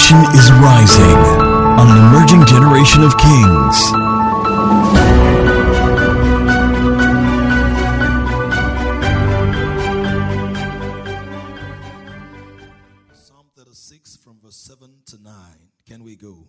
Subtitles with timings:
[0.00, 1.18] nation is rising
[1.78, 3.76] on an emerging generation of kings.
[13.12, 15.34] Psalm 36 from verse 7 to 9.
[15.86, 16.46] Can we go?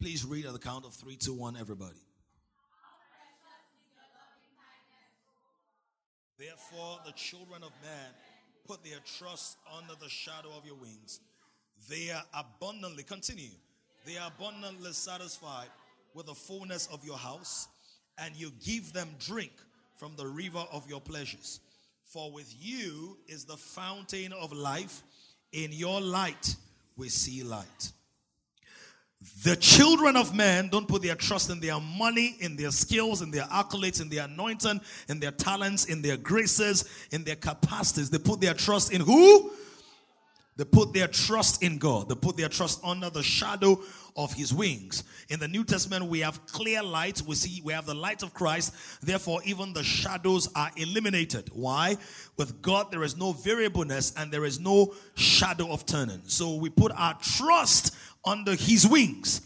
[0.00, 2.02] Please read at the count of three, two, one, everybody.
[6.36, 8.12] Therefore, the children of man
[8.66, 11.20] put their trust under the shadow of your wings.
[11.88, 13.50] They are abundantly, continue,
[14.04, 15.68] they are abundantly satisfied
[16.14, 17.68] with the fullness of your house,
[18.18, 19.52] and you give them drink
[19.94, 21.60] from the river of your pleasures.
[22.04, 25.02] For with you is the fountain of life.
[25.52, 26.56] In your light,
[26.96, 27.92] we see light.
[29.44, 33.30] The children of men don't put their trust in their money, in their skills, in
[33.30, 38.10] their accolades, in their anointing, in their talents, in their graces, in their capacities.
[38.10, 39.52] They put their trust in who?
[40.56, 42.08] They put their trust in God.
[42.08, 43.78] They put their trust under the shadow
[44.16, 45.04] of his wings.
[45.28, 47.20] In the New Testament, we have clear light.
[47.20, 48.74] We see we have the light of Christ.
[49.02, 51.50] Therefore, even the shadows are eliminated.
[51.52, 51.98] Why?
[52.38, 56.22] With God, there is no variableness and there is no shadow of turning.
[56.26, 57.94] So we put our trust
[58.26, 59.40] under his wings.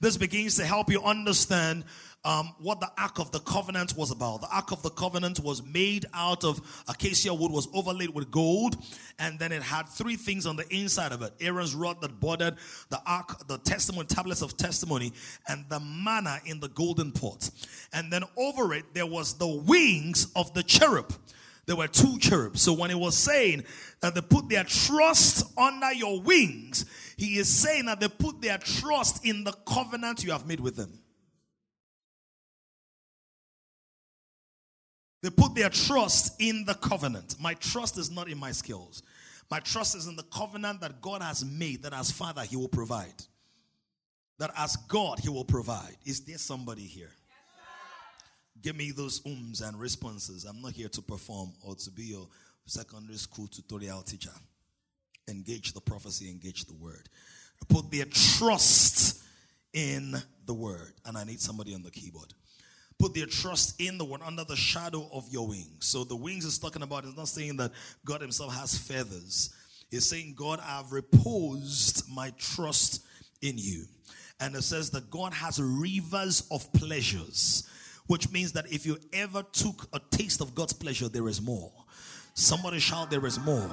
[0.00, 1.84] This begins to help you understand
[2.24, 4.40] um, what the Ark of the Covenant was about.
[4.40, 8.76] The Ark of the Covenant was made out of acacia wood, was overlaid with gold,
[9.18, 12.56] and then it had three things on the inside of it Aaron's rod that bordered
[12.88, 15.12] the Ark, the testimony, tablets of testimony,
[15.48, 17.50] and the manna in the golden pot.
[17.92, 21.12] And then over it, there was the wings of the cherub.
[21.66, 22.60] There were two cherubs.
[22.60, 23.64] So when he was saying
[24.00, 26.84] that they put their trust under your wings,
[27.16, 30.76] he is saying that they put their trust in the covenant you have made with
[30.76, 30.98] them.
[35.22, 37.36] They put their trust in the covenant.
[37.40, 39.02] My trust is not in my skills.
[39.50, 42.68] My trust is in the covenant that God has made, that as Father, He will
[42.68, 43.24] provide.
[44.38, 45.96] That as God, He will provide.
[46.04, 47.10] Is there somebody here?
[48.64, 50.44] Give me those ums and responses.
[50.44, 52.26] I'm not here to perform or to be your
[52.66, 54.32] secondary school tutorial teacher.
[55.28, 57.08] Engage the prophecy, engage the word.
[57.68, 59.22] Put their trust
[59.72, 60.16] in
[60.46, 60.92] the word.
[61.04, 62.34] And I need somebody on the keyboard
[62.98, 65.80] put their trust in the word under the shadow of your wings.
[65.80, 67.72] So the wings is talking about it's not saying that
[68.04, 69.54] God Himself has feathers.
[69.90, 73.04] He's saying, God, I've reposed my trust
[73.42, 73.84] in you.
[74.40, 77.68] And it says that God has rivers of pleasures,
[78.06, 81.72] which means that if you ever took a taste of God's pleasure, there is more.
[82.34, 83.70] Somebody shout, There is more.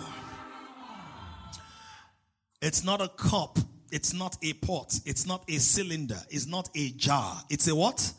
[2.61, 3.57] It's not a cup,
[3.91, 7.41] it's not a pot, it's not a cylinder, it's not a jar.
[7.49, 8.13] It's a what?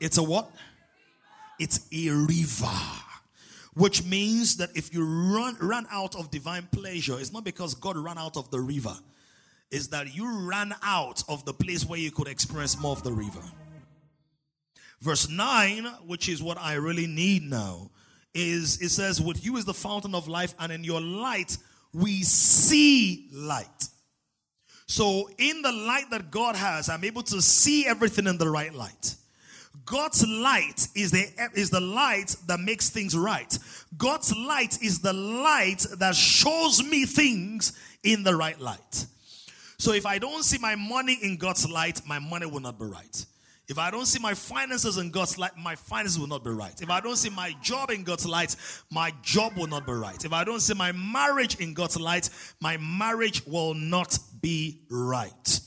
[0.00, 0.48] It's a what?
[1.58, 2.78] It's a river.
[3.74, 7.96] Which means that if you run run out of divine pleasure, it's not because God
[7.96, 8.96] ran out of the river.
[9.70, 13.12] It's that you ran out of the place where you could experience more of the
[13.12, 13.42] river.
[15.00, 17.90] Verse 9, which is what I really need now,
[18.34, 21.56] is it says, With you is the fountain of life, and in your light
[21.92, 23.88] we see light.
[24.86, 28.72] So, in the light that God has, I'm able to see everything in the right
[28.72, 29.16] light.
[29.84, 33.58] God's light is the, is the light that makes things right.
[33.96, 39.06] God's light is the light that shows me things in the right light.
[39.78, 42.86] So if I don't see my money in God's light, my money will not be
[42.86, 43.26] right.
[43.68, 46.80] If I don't see my finances in God's light, my finances will not be right.
[46.80, 48.54] If I don't see my job in God's light,
[48.92, 50.24] my job will not be right.
[50.24, 55.60] If I don't see my marriage in God's light, my marriage will not be right.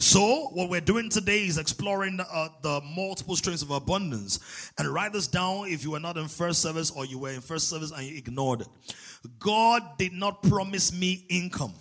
[0.00, 4.72] So, what we're doing today is exploring uh, the multiple streams of abundance.
[4.78, 7.40] And write this down if you were not in first service or you were in
[7.40, 8.68] first service and you ignored it.
[9.38, 11.74] God did not promise me income,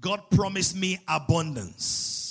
[0.00, 2.21] God promised me abundance.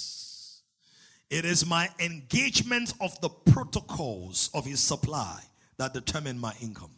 [1.32, 5.42] It is my engagement of the protocols of His supply
[5.78, 6.92] that determine my income.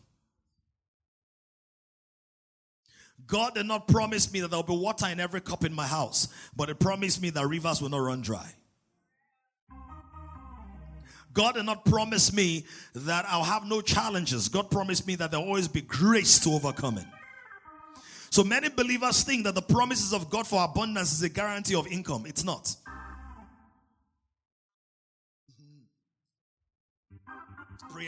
[3.27, 5.85] God did not promise me that there will be water in every cup in my
[5.85, 8.51] house, but He promised me that rivers will not run dry.
[11.31, 12.65] God did not promise me
[12.95, 14.49] that I'll have no challenges.
[14.49, 17.05] God promised me that there'll always be grace to overcome it.
[18.31, 21.85] So many believers think that the promises of God for abundance is a guarantee of
[21.85, 22.25] income.
[22.25, 22.75] It's not.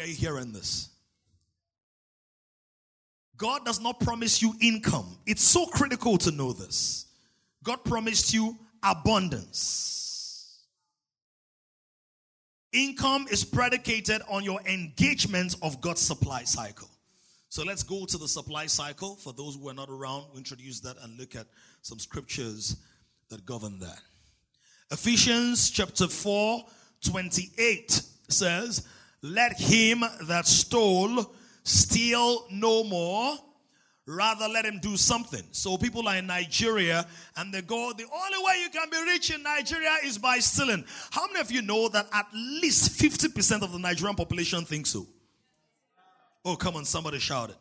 [0.02, 0.90] Are you hearing this?
[3.38, 5.18] God does not promise you income.
[5.26, 7.06] It's so critical to know this.
[7.64, 10.64] God promised you abundance.
[12.72, 16.90] Income is predicated on your engagement of God's supply cycle.
[17.50, 19.16] So let's go to the supply cycle.
[19.16, 21.48] For those who are not around, we introduce that and look at
[21.82, 22.76] some scriptures
[23.30, 24.00] that govern that.
[24.92, 26.66] Ephesians chapter 4,
[27.02, 28.86] 28 says,
[29.25, 31.33] Let him that stole
[31.63, 33.36] steal no more,
[34.06, 35.42] rather let him do something.
[35.50, 39.33] So people are in Nigeria and they go, The only way you can be rich
[39.33, 40.86] in Nigeria is by stealing.
[41.10, 45.07] How many of you know that at least 50% of the Nigerian population think so?
[46.44, 47.56] Oh, come on, somebody shout it.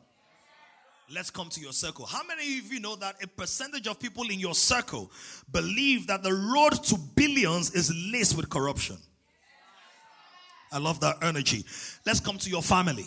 [1.14, 2.05] Let's come to your circle.
[2.05, 5.11] How many of you know that a percentage of people in your circle
[5.50, 8.99] believe that the road to billions is laced with corruption?
[10.75, 11.65] I love that energy.
[12.05, 13.06] Let's come to your family.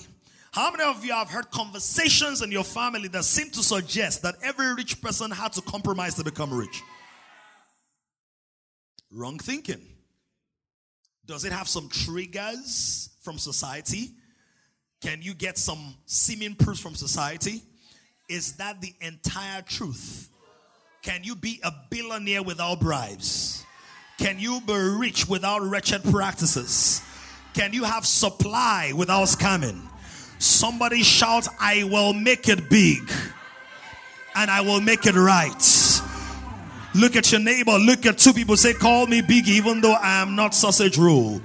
[0.53, 4.35] How many of you have heard conversations in your family that seem to suggest that
[4.41, 6.81] every rich person had to compromise to become rich?
[9.11, 9.81] Wrong thinking.
[11.25, 14.11] Does it have some triggers from society?
[15.01, 17.61] Can you get some seeming proofs from society?
[18.29, 20.29] Is that the entire truth?
[21.01, 23.65] Can you be a billionaire without bribes?
[24.17, 27.01] Can you be rich without wretched practices?
[27.57, 29.81] Can you have supply without scamming?
[30.37, 33.11] Somebody shout, I will make it big
[34.35, 36.01] and I will make it right.
[36.93, 40.21] Look at your neighbor, look at two people, say, Call me big, even though I
[40.21, 41.41] am not sausage roll.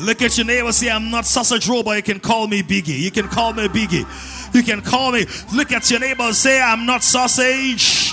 [0.00, 2.98] Look at your neighbor, say, I'm not sausage roll, but you can call me Biggie.
[2.98, 4.52] You can call me Biggie.
[4.52, 5.24] You can call me.
[5.54, 8.12] Look at your neighbor, say, I'm not sausage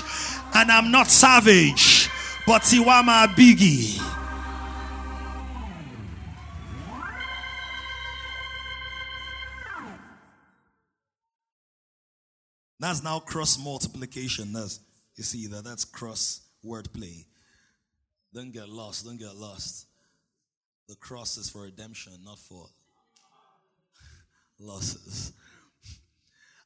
[0.54, 2.08] and I'm not savage,
[2.46, 4.09] but Tiwama Biggie.
[12.80, 14.54] That's now cross multiplication.
[14.54, 14.80] That's
[15.16, 17.26] you see that that's cross wordplay.
[18.32, 19.04] Don't get lost.
[19.04, 19.86] Don't get lost.
[20.88, 22.66] The cross is for redemption, not for
[24.58, 25.32] losses.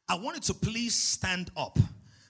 [0.08, 1.78] I wanted to please stand up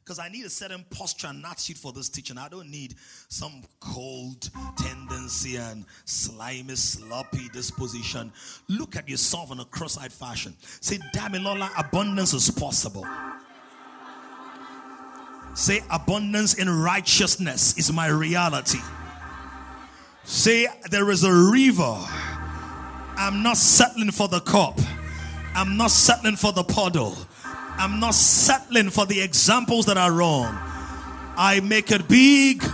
[0.03, 2.39] because I need a certain posture and attitude for this teaching.
[2.39, 2.95] I don't need
[3.29, 8.33] some cold tendency and slimy, sloppy disposition.
[8.69, 10.55] Look at yourself in a cross-eyed fashion.
[10.81, 13.07] Say, Damilola, abundance is possible.
[15.55, 18.81] Say, abundance in righteousness is my reality.
[20.25, 21.97] Say, there is a river.
[23.17, 24.79] I'm not settling for the cup.
[25.55, 27.17] I'm not settling for the puddle.
[27.77, 30.47] I'm not settling for the examples that are wrong.
[31.37, 32.65] I make it big.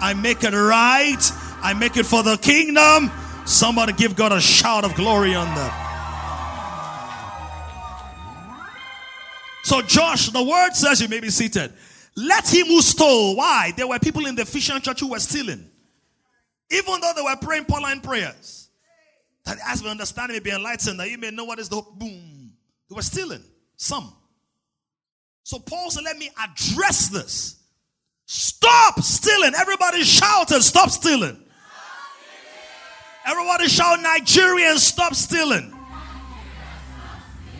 [0.00, 1.20] I make it right.
[1.62, 3.10] I make it for the kingdom.
[3.44, 5.88] Somebody give God a shout of glory on that.
[9.62, 11.72] So, Josh, the word says you may be seated.
[12.16, 13.36] Let him who stole.
[13.36, 13.72] Why?
[13.76, 15.68] There were people in the Ephesian church who were stealing.
[16.70, 18.68] Even though they were praying Pauline prayers.
[19.44, 22.52] That as we understand, may be enlightened, that you may know what is the boom.
[22.88, 23.42] They were stealing.
[23.76, 24.12] Some.
[25.42, 27.56] So Paul said, Let me address this.
[28.26, 29.52] Stop stealing.
[29.56, 31.36] Everybody shouted, Stop stealing.
[33.26, 35.72] Everybody shout, Nigerians, stop stealing.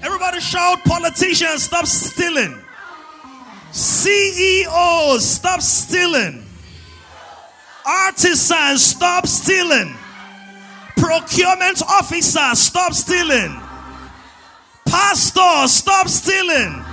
[0.02, 2.59] Everybody shout, politicians, stop stealing.
[3.72, 6.44] CEOs, stop stealing.
[7.86, 9.94] Artisans, stop stealing.
[10.96, 13.60] Procurement officers, stop stealing.
[14.86, 16.84] Pastors, stop stealing.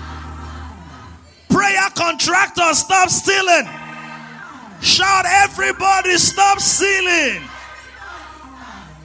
[1.49, 3.67] Prayer contractors, stop stealing.
[4.81, 7.43] Shout, everybody, stop stealing.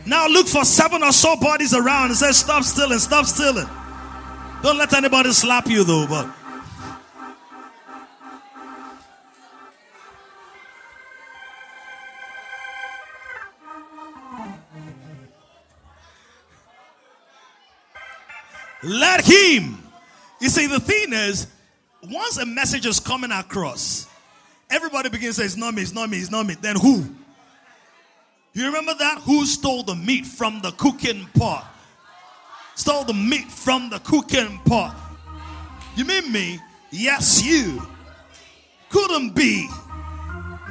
[0.04, 3.68] Now look for seven or so bodies around and say, Stop stealing, stop stealing.
[4.62, 6.41] Don't let anybody slap you though, but.
[18.82, 19.78] Let him.
[20.40, 21.46] You see, the thing is,
[22.02, 24.08] once a message is coming across,
[24.70, 26.56] everybody begins to say, It's not me, it's not me, it's not me.
[26.60, 27.04] Then who?
[28.54, 29.18] You remember that?
[29.20, 31.64] Who stole the meat from the cooking pot?
[32.74, 34.94] Stole the meat from the cooking pot.
[35.96, 36.58] You mean me?
[36.90, 37.86] Yes, you.
[38.90, 39.68] Couldn't be.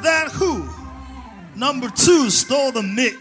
[0.04, 0.68] Then who?
[1.56, 3.16] Number two stole the meat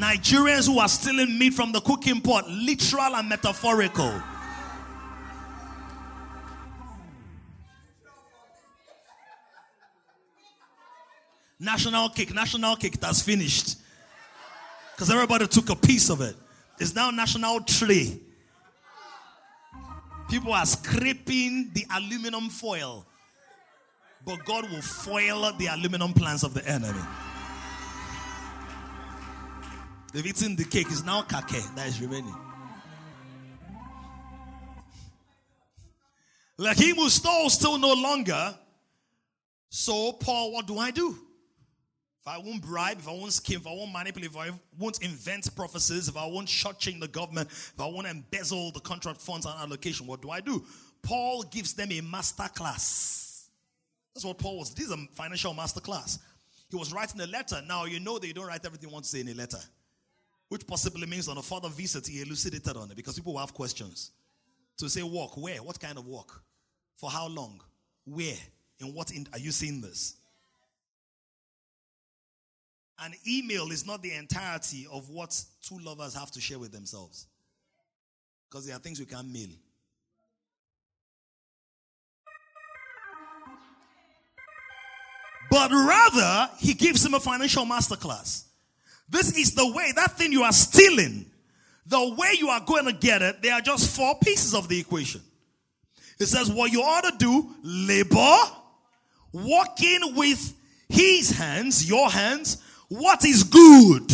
[0.00, 4.22] Nigerians who are stealing meat from the cooking pot, literal and metaphorical.
[11.58, 13.76] National cake, national cake that's finished.
[14.94, 16.34] Because everybody took a piece of it.
[16.78, 18.18] It's now national tray.
[20.30, 23.04] People are scraping the aluminum foil.
[24.24, 27.00] But God will foil the aluminum plans of the enemy.
[30.12, 30.86] They've eaten the cake.
[30.88, 32.34] It's now kake that is remaining.
[36.58, 38.54] Like him who stole still no longer.
[39.70, 41.16] So, Paul, what do I do?
[42.20, 45.02] If I won't bribe, if I won't scheme, if I won't manipulate, if I won't
[45.02, 49.46] invent prophecies, if I won't shortchange the government, if I won't embezzle the contract funds
[49.46, 50.62] and allocation, what do I do?
[51.02, 53.48] Paul gives them a master class.
[54.14, 54.74] That's what Paul was.
[54.74, 56.18] This is a financial master class.
[56.68, 57.62] He was writing a letter.
[57.66, 59.60] Now you know that you don't write everything you want to say in a letter.
[60.50, 63.54] Which possibly means on a further visit he elucidated on it because people will have
[63.54, 64.10] questions.
[64.78, 65.62] To say walk, where?
[65.62, 66.42] What kind of walk?
[66.96, 67.60] For how long?
[68.04, 68.34] Where?
[68.80, 70.16] In what in, are you seeing this?
[72.98, 77.28] An email is not the entirety of what two lovers have to share with themselves.
[78.50, 79.50] Because there are things you can't mail.
[85.48, 88.49] But rather, he gives him a financial masterclass.
[89.10, 91.26] This is the way, that thing you are stealing,
[91.86, 94.78] the way you are going to get it, there are just four pieces of the
[94.78, 95.20] equation.
[96.20, 98.36] It says, what you ought to do, labor,
[99.32, 100.54] working with
[100.88, 104.12] his hands, your hands, what is good,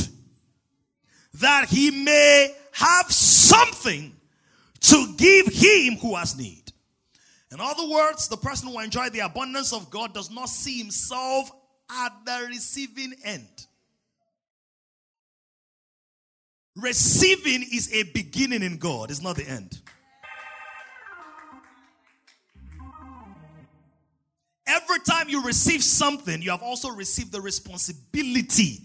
[1.35, 4.15] that he may have something
[4.81, 6.62] to give him who has need.
[7.53, 11.50] In other words, the person who enjoys the abundance of God does not see himself
[11.91, 13.67] at the receiving end.
[16.76, 19.80] Receiving is a beginning in God, it's not the end.
[24.66, 28.83] Every time you receive something, you have also received the responsibility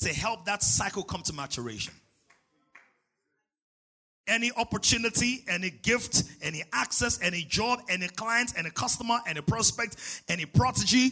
[0.00, 1.94] to help that cycle come to maturation.
[4.26, 9.96] Any opportunity, any gift, any access, any job, any client, any customer, any prospect,
[10.28, 11.10] any protege,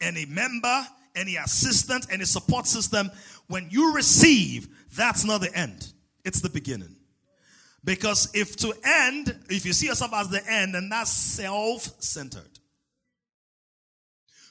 [0.00, 3.10] any member, any assistant, any support system,
[3.48, 5.92] when you receive, that's not the end,
[6.24, 6.96] it's the beginning.
[7.84, 12.58] Because if to end, if you see yourself as the end, then that's self centered.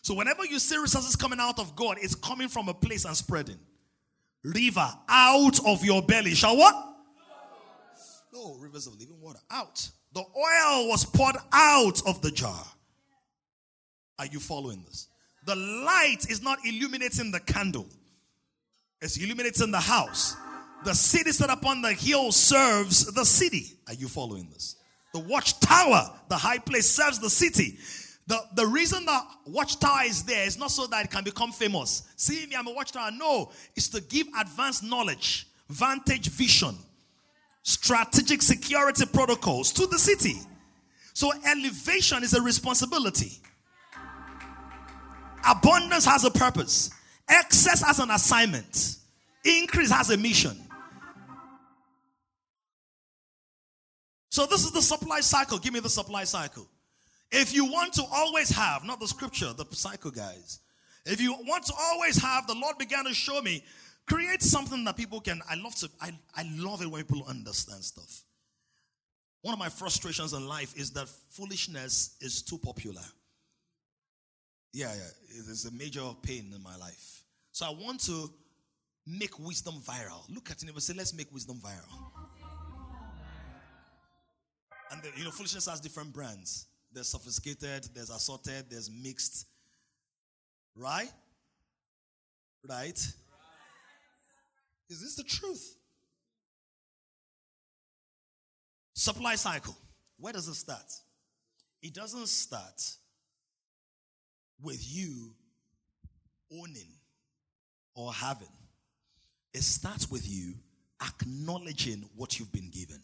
[0.03, 3.15] So whenever you see resources coming out of God, it's coming from a place and
[3.15, 3.57] spreading.
[4.43, 6.75] River out of your belly shall what?
[8.33, 9.89] No, rivers of living water out.
[10.13, 12.65] The oil was poured out of the jar.
[14.19, 15.07] Are you following this?
[15.45, 17.87] The light is not illuminating the candle,
[19.03, 20.35] it's in the house.
[20.85, 23.77] The city set upon the hill serves the city.
[23.87, 24.75] Are you following this?
[25.13, 27.77] The watchtower, the high place, serves the city.
[28.27, 32.03] The, the reason the watchtower is there is not so that it can become famous.
[32.15, 33.11] See me, I'm a watchtower.
[33.11, 36.75] No, it's to give advanced knowledge, vantage vision,
[37.63, 40.35] strategic security protocols to the city.
[41.13, 43.33] So elevation is a responsibility.
[45.47, 46.89] Abundance has a purpose.
[47.29, 48.97] Excess has an assignment.
[49.45, 50.57] Increase has a mission.
[54.29, 55.59] So this is the supply cycle.
[55.59, 56.67] Give me the supply cycle.
[57.31, 60.59] If you want to always have, not the scripture, the psycho guys.
[61.05, 63.63] If you want to always have, the Lord began to show me,
[64.07, 65.41] create something that people can.
[65.49, 68.23] I love to, I, I love it when people understand stuff.
[69.41, 73.01] One of my frustrations in life is that foolishness is too popular.
[74.73, 77.23] Yeah, yeah, it's a major pain in my life.
[77.51, 78.27] So I want to
[79.05, 80.23] make wisdom viral.
[80.33, 81.93] Look at it and say, let's make wisdom viral.
[84.91, 86.65] And the, you know, foolishness has different brands.
[86.91, 89.45] There's sophisticated, there's assorted, there's mixed.
[90.75, 91.11] Right?
[92.67, 92.97] Right?
[94.89, 95.77] Is this the truth?
[98.95, 99.75] Supply cycle.
[100.17, 100.91] Where does it start?
[101.81, 102.81] It doesn't start
[104.63, 105.33] with you
[106.51, 106.91] owning
[107.95, 108.47] or having.
[109.53, 110.53] It starts with you
[111.05, 113.01] acknowledging what you've been given.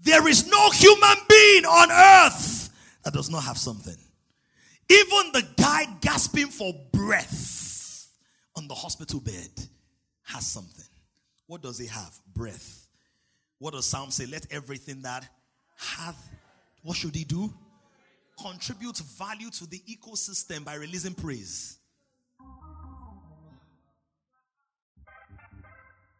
[0.00, 2.70] There is no human being on earth
[3.04, 3.96] that does not have something.
[4.90, 8.10] Even the guy gasping for breath
[8.56, 9.50] on the hospital bed
[10.24, 10.84] has something.
[11.46, 12.18] What does he have?
[12.34, 12.88] Breath.
[13.58, 14.26] What does Psalm say?
[14.26, 15.26] Let everything that
[15.76, 16.30] hath,
[16.82, 17.52] what should he do?
[18.40, 21.78] Contribute value to the ecosystem by releasing praise.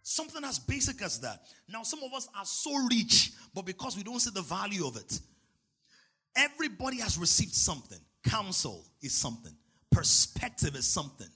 [0.02, 1.40] Something as basic as that.
[1.66, 4.96] Now, some of us are so rich, but because we don't see the value of
[4.96, 5.18] it,
[6.36, 7.98] everybody has received something.
[8.22, 9.52] Counsel is something,
[9.90, 11.26] perspective is something,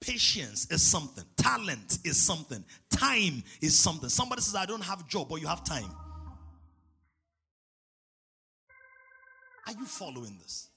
[0.00, 4.08] patience is something, talent is something, time is something.
[4.08, 5.90] Somebody says, I don't have job, but you have time.
[9.66, 10.68] Are you following this?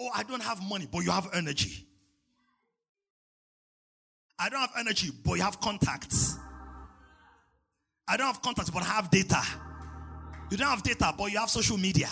[0.00, 1.86] Oh, I don't have money, but you have energy.
[4.38, 6.36] I don't have energy, but you have contacts.
[8.06, 9.42] I don't have contacts, but I have data.
[10.50, 12.08] You don't have data, but you have social media.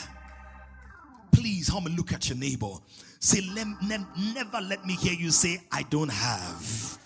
[1.33, 2.73] Please, help me look at your neighbor.
[3.21, 6.99] Say, never let me hear you say, I don't have.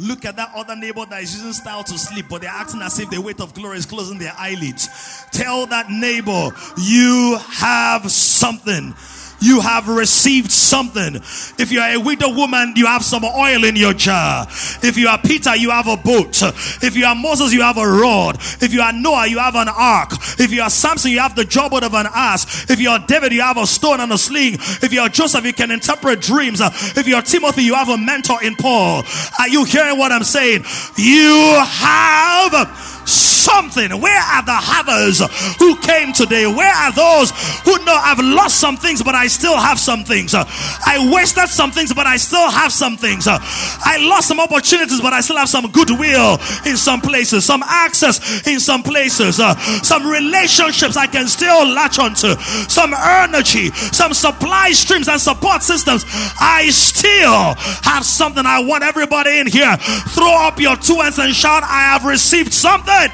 [0.00, 2.98] Look at that other neighbor that is using style to sleep, but they're acting as
[2.98, 4.88] if the weight of glory is closing their eyelids.
[5.30, 8.94] Tell that neighbor, you have something
[9.40, 11.16] you have received something.
[11.58, 14.46] If you are a widow woman, you have some oil in your jar.
[14.82, 16.42] If you are Peter, you have a boat.
[16.82, 18.36] If you are Moses, you have a rod.
[18.60, 20.12] If you are Noah, you have an ark.
[20.38, 22.70] If you are Samson, you have the jawbone of an ass.
[22.70, 24.54] If you are David, you have a stone and a sling.
[24.54, 26.60] If you are Joseph, you can interpret dreams.
[26.62, 29.04] If you are Timothy, you have a mentor in Paul.
[29.38, 30.64] Are you hearing what I'm saying?
[30.96, 33.00] You have
[33.40, 34.00] something.
[34.00, 35.20] Where are the havers
[35.58, 36.46] who came today?
[36.46, 37.30] Where are those
[37.64, 40.34] who know I've lost some things, but I still have some things?
[40.34, 43.26] I wasted some things, but I still have some things.
[43.26, 48.46] I lost some opportunities, but I still have some goodwill in some places, some access
[48.46, 49.36] in some places,
[49.82, 52.34] some relationships I can still latch onto,
[52.68, 56.04] some energy, some supply streams and support systems.
[56.40, 58.44] I still have something.
[58.44, 59.76] I want everybody in here.
[60.10, 63.10] Throw up your two hands and shout, I have received something.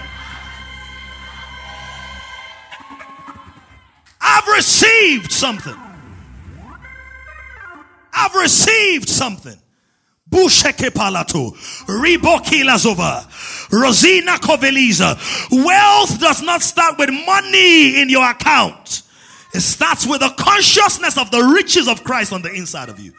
[4.29, 5.77] I've received something.
[8.13, 9.57] I've received something.
[10.29, 11.53] Busheke palato,
[11.87, 15.17] ribokilazova, Rosina Koveliza.
[15.65, 19.03] Wealth does not start with money in your account.
[19.55, 23.13] It starts with the consciousness of the riches of Christ on the inside of you.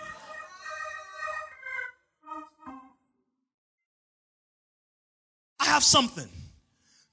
[5.61, 6.27] I have something.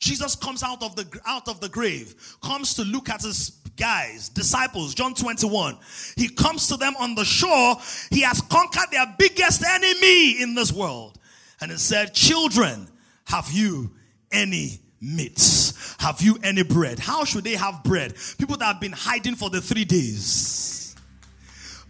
[0.01, 4.29] Jesus comes out of the out of the grave, comes to look at his guys,
[4.29, 5.79] disciples, John 21.
[6.17, 7.77] He comes to them on the shore.
[8.11, 11.19] He has conquered their biggest enemy in this world.
[11.61, 12.89] And he said, Children,
[13.27, 13.93] have you
[14.31, 15.73] any meat?
[15.99, 16.99] Have you any bread?
[16.99, 18.15] How should they have bread?
[18.39, 20.84] People that have been hiding for the three days.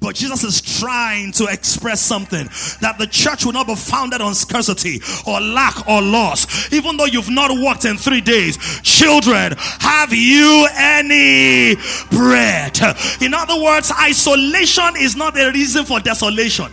[0.04, 2.46] But Jesus is trying to express something
[2.82, 6.70] that the church will not be founded on scarcity or lack or loss.
[6.74, 11.76] Even though you've not worked in three days, children, have you any
[12.10, 12.78] bread?
[13.22, 16.70] In other words, isolation is not a reason for desolation.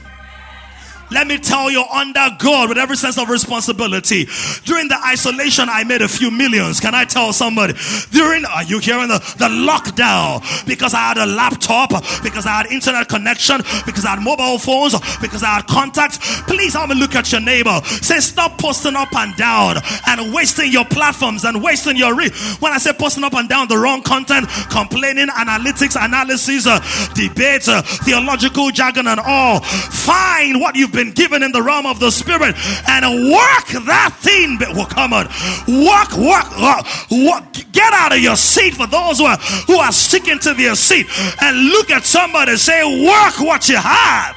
[1.12, 4.28] Let me tell you, under God, with every sense of responsibility,
[4.64, 6.80] during the isolation, I made a few millions.
[6.80, 7.74] Can I tell somebody?
[8.12, 10.42] During, are you hearing the, the lockdown?
[10.66, 11.90] Because I had a laptop,
[12.24, 16.18] because I had internet connection, because I had mobile phones, because I had contacts.
[16.44, 17.82] Please help me look at your neighbor.
[17.84, 22.34] Say, stop posting up and down and wasting your platforms and wasting your reach.
[22.60, 26.80] When I say posting up and down the wrong content, complaining, analytics, analysis, uh,
[27.16, 31.86] debates, uh, theological jargon, and all, find what you've been been given in the realm
[31.88, 32.56] of the spirit
[32.88, 34.60] and work that thing.
[34.76, 35.26] Well, come on,
[35.68, 37.72] work, work, work, work.
[37.72, 41.08] Get out of your seat for those who are who are sticking to their seat
[41.42, 44.36] and look at somebody say, work what you have.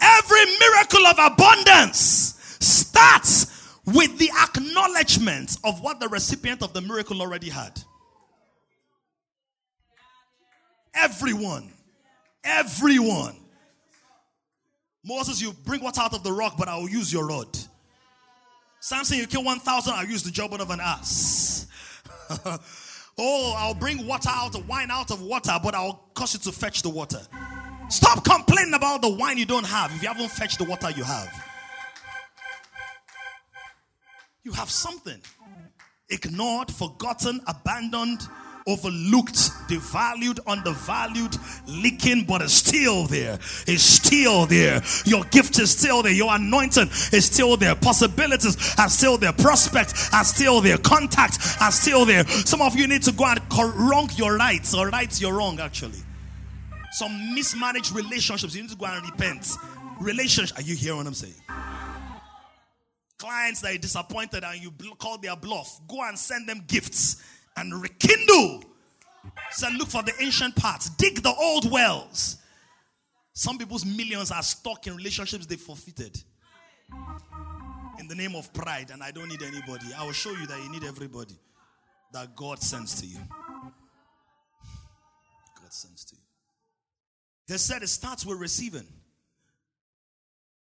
[0.00, 3.46] Every miracle of abundance starts
[3.86, 7.82] with the acknowledgement of what the recipient of the miracle already had.
[10.94, 11.70] Everyone.
[12.44, 13.36] Everyone.
[15.04, 17.48] Moses, you bring water out of the rock, but I will use your rod.
[18.80, 21.66] Samson, you kill 1,000, I'll use the jawbone of an ass.
[23.18, 26.52] oh, I'll bring water out, of wine out of water, but I'll cause you to
[26.52, 27.20] fetch the water.
[27.88, 31.04] Stop complaining about the wine you don't have if you haven't fetched the water you
[31.04, 31.28] have.
[34.42, 35.20] You have something
[36.08, 38.20] ignored, forgotten, abandoned
[38.66, 39.34] overlooked,
[39.68, 43.34] devalued, undervalued, leaking, but it's still there.
[43.66, 44.82] It's still there.
[45.04, 46.12] Your gift is still there.
[46.12, 47.74] Your anointing is still there.
[47.74, 49.32] Possibilities are still there.
[49.32, 50.78] Prospects are still there.
[50.78, 52.26] Contacts are still there.
[52.26, 53.40] Some of you need to go and
[53.76, 55.98] wrong your rights or right your wrong, actually.
[56.92, 59.46] Some mismanaged relationships, you need to go and repent.
[60.00, 61.34] Relationship, are you hearing what I'm saying?
[63.18, 67.22] Clients that are disappointed and you call their bluff, go and send them gifts
[67.56, 68.64] and rekindle.
[69.52, 72.38] So look for the ancient parts, dig the old wells.
[73.32, 76.22] Some people's millions are stuck in relationships they forfeited
[77.98, 79.86] in the name of pride, and I don't need anybody.
[79.96, 81.34] I will show you that you need everybody
[82.12, 83.18] that God sends to you.
[85.60, 86.22] God sends to you.
[87.46, 88.86] He said it starts with receiving.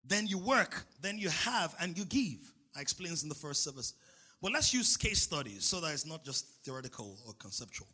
[0.04, 2.52] Then you work, then you have, and you give.
[2.76, 3.94] I explained this in the first service.
[4.40, 7.88] But let's use case studies so that it's not just theoretical or conceptual.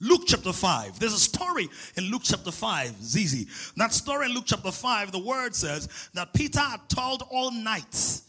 [0.00, 0.98] Luke chapter 5.
[0.98, 3.46] There's a story in Luke chapter 5, Zizi.
[3.76, 8.20] That story in Luke chapter 5, the word says that Peter had toiled all night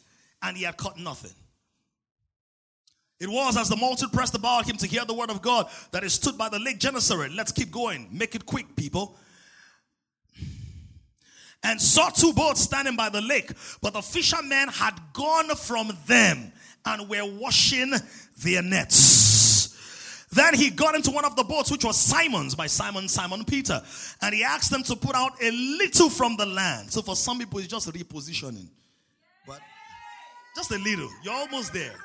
[0.42, 1.34] and he had caught nothing.
[3.20, 6.04] It was as the multitude pressed about him to hear the word of God that
[6.04, 7.34] he stood by the lake Gennesaret.
[7.34, 8.08] Let's keep going.
[8.12, 9.18] Make it quick, people.
[11.64, 16.54] And saw two boats standing by the lake, but the fishermen had gone from them
[16.88, 17.94] and were washing
[18.44, 20.28] their nets.
[20.32, 23.82] Then he got into one of the boats, which was Simon's by Simon, Simon Peter.
[24.22, 26.92] And he asked them to put out a little from the land.
[26.92, 28.68] So for some people, it's just repositioning.
[29.48, 29.60] But
[30.56, 31.10] just a little.
[31.24, 31.96] You're almost there.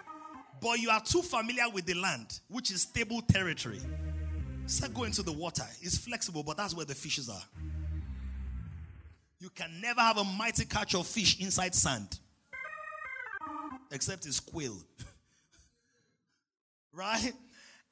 [0.61, 3.81] But you are too familiar with the land, which is stable territory.
[4.66, 5.64] Start going to the water.
[5.81, 7.42] It's flexible, but that's where the fishes are.
[9.40, 12.21] You can never have a mighty catch of fish inside sand,
[13.92, 14.76] except his quill.
[16.92, 17.33] right?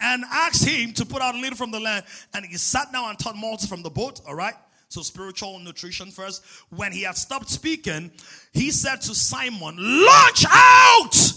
[0.00, 2.04] And asked him to put out a little from the land.
[2.34, 4.54] And he sat down and taught multitudes from the boat, all right?
[4.88, 6.44] So, spiritual nutrition first.
[6.70, 8.10] When he had stopped speaking,
[8.52, 11.32] he said to Simon, Launch out!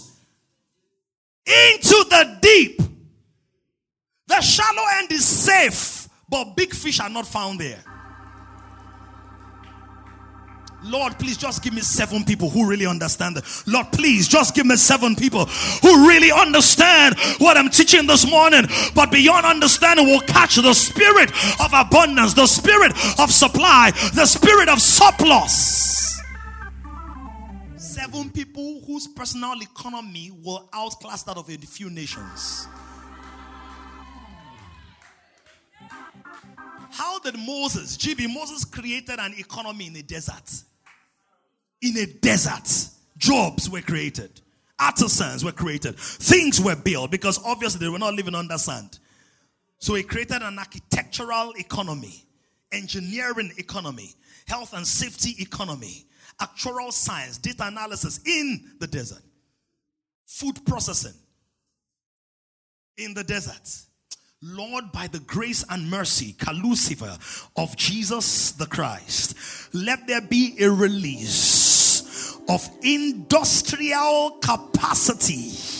[1.46, 2.80] into the deep.
[4.26, 7.82] The shallow end is safe, but big fish are not found there.
[10.84, 13.40] Lord, please just give me seven people who really understand.
[13.66, 18.66] Lord, please just give me seven people who really understand what I'm teaching this morning.
[18.94, 24.68] But beyond understanding, will catch the spirit of abundance, the spirit of supply, the spirit
[24.68, 25.94] of surplus
[27.76, 32.66] seven people whose personal economy will outclass that of a few nations.
[36.90, 40.50] How did Moses, GB, Moses created an economy in a desert?
[41.82, 42.90] In a desert.
[43.16, 44.40] Jobs were created,
[44.78, 48.98] artisans were created, things were built because obviously they were not living under sand.
[49.78, 52.24] So he created an architectural economy,
[52.72, 54.10] engineering economy,
[54.46, 56.06] health and safety economy,
[56.40, 59.22] actuarial science, data analysis in the desert,
[60.26, 61.14] food processing
[62.98, 63.86] in the desert.
[64.42, 69.34] Lord, by the grace and mercy, Calucifer of Jesus the Christ,
[69.72, 71.63] let there be a release
[72.48, 75.74] of industrial capacity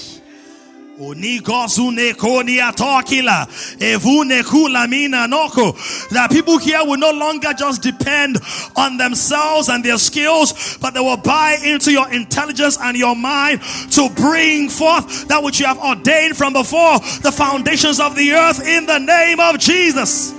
[6.10, 8.38] that people here will no longer just depend
[8.76, 13.60] on themselves and their skills, but they will buy into your intelligence and your mind
[13.90, 18.64] to bring forth that which you have ordained from before the foundations of the earth
[18.64, 20.30] in the name of Jesus.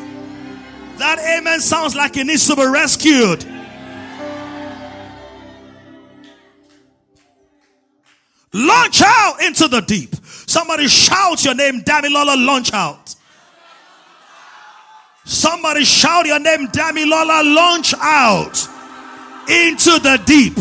[1.00, 3.46] That amen sounds like it needs to be rescued.
[8.56, 10.16] Launch out into the deep.
[10.48, 13.14] Somebody shout your name, Damilola, launch out.
[15.26, 18.56] Somebody shout your name, Damilola, launch out
[19.50, 20.54] into the deep.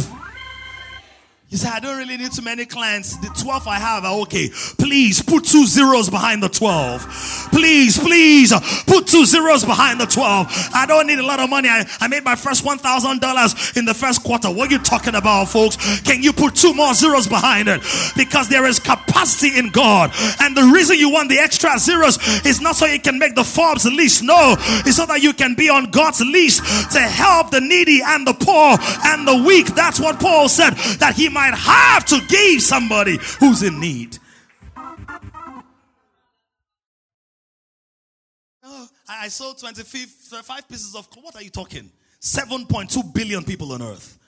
[1.62, 3.16] I don't really need too many clients.
[3.18, 4.48] The 12 I have are okay.
[4.78, 7.48] Please put two zeros behind the 12.
[7.52, 8.52] Please, please
[8.86, 10.46] put two zeros behind the 12.
[10.74, 11.68] I don't need a lot of money.
[11.68, 14.50] I, I made my first $1,000 in the first quarter.
[14.50, 16.00] What are you talking about, folks?
[16.00, 17.82] Can you put two more zeros behind it?
[18.16, 20.10] Because there is capacity in God.
[20.40, 23.44] And the reason you want the extra zeros is not so you can make the
[23.44, 24.24] Forbes list.
[24.24, 28.26] No, it's so that you can be on God's list to help the needy and
[28.26, 29.66] the poor and the weak.
[29.74, 34.18] That's what Paul said that he might might have to give somebody who's in need.
[38.62, 41.90] Oh, I sold 25 pieces of What are you talking?
[42.20, 44.18] 7.2 billion people on earth.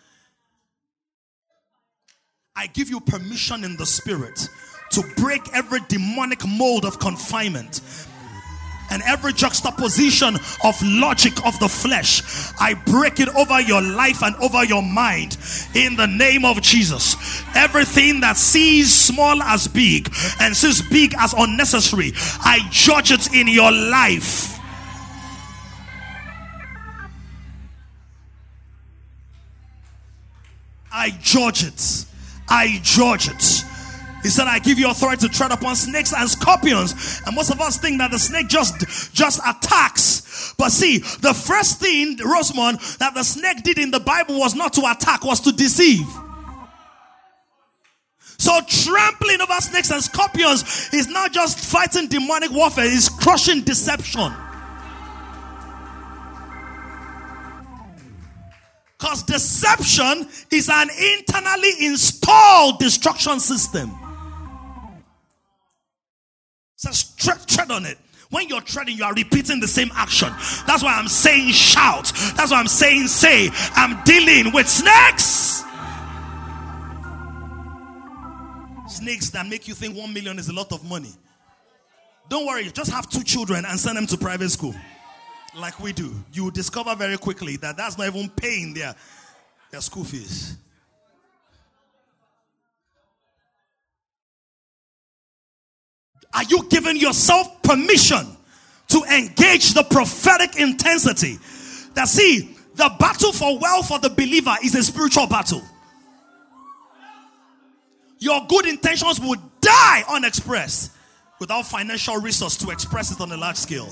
[2.55, 4.49] I give you permission in the spirit
[4.91, 7.81] to break every demonic mold of confinement
[8.91, 12.23] and every juxtaposition of logic of the flesh,
[12.61, 15.37] I break it over your life and over your mind
[15.75, 17.17] in the name of Jesus.
[17.55, 23.49] Everything that sees small as big and sees big as unnecessary, I judge it in
[23.49, 24.53] your life.
[30.93, 32.07] I judge it.
[32.49, 33.65] I judge it.
[34.23, 37.21] He said, I give you authority to tread upon snakes and scorpions.
[37.27, 40.55] And most of us think that the snake just, just attacks.
[40.59, 44.73] But see, the first thing, Rosamond, that the snake did in the Bible was not
[44.75, 46.07] to attack, was to deceive.
[48.39, 54.33] So trampling over snakes and scorpions is not just fighting demonic warfare, it's crushing deception.
[58.99, 63.93] Because deception is an internally installed destruction system.
[67.17, 67.99] Tread, tread on it.
[68.31, 70.29] When you're treading, you are repeating the same action.
[70.67, 72.13] That's why I'm saying shout.
[72.37, 73.51] That's why I'm saying say.
[73.75, 75.63] I'm dealing with snakes.
[78.89, 81.13] Snakes that make you think one million is a lot of money.
[82.29, 84.75] Don't worry, just have two children and send them to private school
[85.57, 86.13] like we do.
[86.33, 88.95] You will discover very quickly that that's not even paying their,
[89.71, 90.57] their school fees.
[96.37, 98.27] Are you giving yourself permission
[98.89, 101.39] to engage the prophetic intensity?
[101.95, 105.63] That see, the battle for wealth for the believer is a spiritual battle.
[108.19, 110.93] Your good intentions will die unexpressed
[111.39, 113.89] without financial resource to express it on a large scale.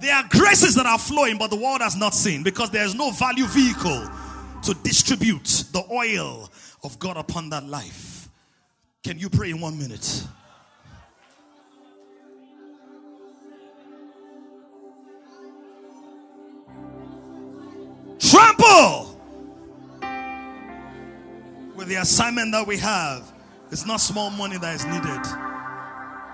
[0.00, 2.94] There are graces that are flowing, but the world has not seen because there is
[2.94, 4.08] no value vehicle
[4.62, 6.50] to distribute the oil
[6.82, 8.15] of God upon that life.
[9.06, 10.24] Can you pray in one minute?
[18.18, 19.16] Trample
[21.76, 23.32] with the assignment that we have.
[23.70, 25.22] It's not small money that is needed.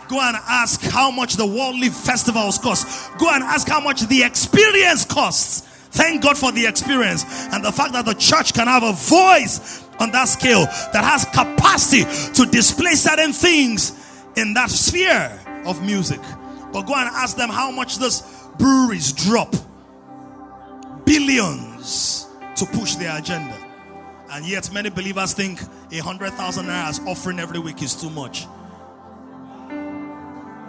[0.09, 3.11] Go and ask how much the worldly festivals cost.
[3.19, 5.69] Go and ask how much the experience costs.
[5.91, 9.87] Thank God for the experience and the fact that the church can have a voice
[10.03, 13.99] on that scale that has capacity to display certain things
[14.37, 16.21] in that sphere of music.
[16.73, 18.23] But go and ask them how much those
[18.59, 19.55] breweries drop
[21.05, 23.57] billions to push their agenda.
[24.31, 25.61] And yet, many believers think
[25.91, 28.47] a hundred thousand naira offering every week is too much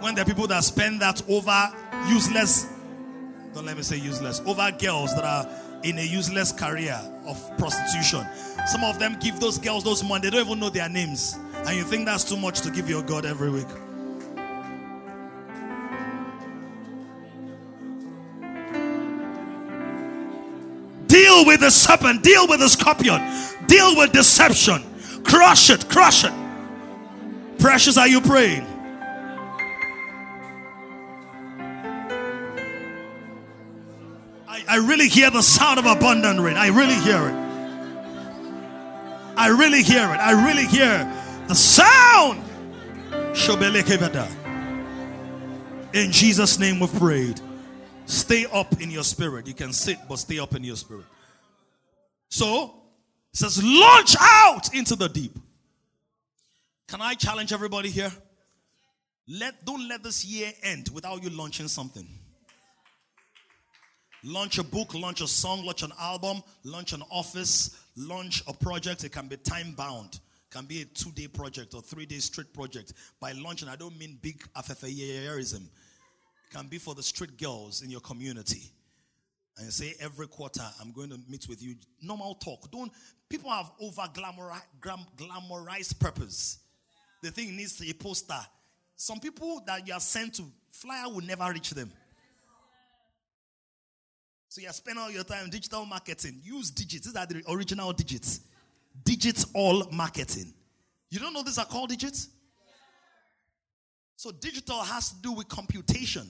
[0.04, 1.72] when there are people that spend that over
[2.10, 2.66] useless,
[3.54, 5.48] don't let me say useless, over girls that are
[5.82, 8.20] in a useless career of prostitution.
[8.66, 11.38] Some of them give those girls those money, they don't even know their names.
[11.66, 13.66] And you think that's too much to give your God every week.
[21.06, 23.20] Deal with the serpent, deal with the scorpion,
[23.66, 24.82] deal with deception,
[25.24, 26.32] crush it, crush it.
[27.58, 28.66] Precious, are you praying?
[34.66, 36.56] I really hear the sound of abundant rain.
[36.56, 37.43] I really hear it.
[39.44, 40.16] I really hear it.
[40.20, 41.04] I really hear
[41.48, 42.42] the sound.
[45.92, 47.42] In Jesus' name we've prayed.
[48.06, 49.46] Stay up in your spirit.
[49.46, 51.04] You can sit, but stay up in your spirit.
[52.30, 52.74] So,
[53.34, 55.38] it says, launch out into the deep.
[56.88, 58.12] Can I challenge everybody here?
[59.28, 62.08] Let don't let this year end without you launching something.
[64.26, 69.04] Launch a book, launch a song, launch an album, launch an office, launch a project.
[69.04, 70.18] It can be time bound.
[70.50, 72.94] Can be a two day project or three day street project.
[73.20, 75.56] By launching, I don't mean big affafirism.
[75.56, 78.62] It can be for the street girls in your community.
[79.58, 81.74] And say every quarter I'm going to meet with you.
[82.00, 82.70] Normal talk.
[82.70, 82.90] Don't
[83.28, 86.60] people have over glamorized purpose.
[87.22, 88.40] The thing needs a poster.
[88.96, 91.92] Some people that you are sent to, flyer will never reach them.
[94.54, 96.40] So you spend all your time digital marketing.
[96.44, 97.06] Use digits.
[97.06, 98.42] These are the original digits.
[99.02, 100.54] Digits all marketing.
[101.10, 102.28] You don't know these are called digits?
[104.14, 106.28] So digital has to do with computation.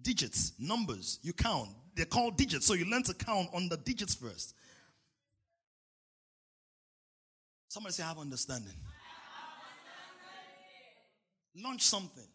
[0.00, 1.70] Digits, numbers, you count.
[1.96, 2.64] They're called digits.
[2.64, 4.54] So you learn to count on the digits first.
[7.66, 8.74] Somebody say, I have understanding.
[11.60, 12.28] Launch something.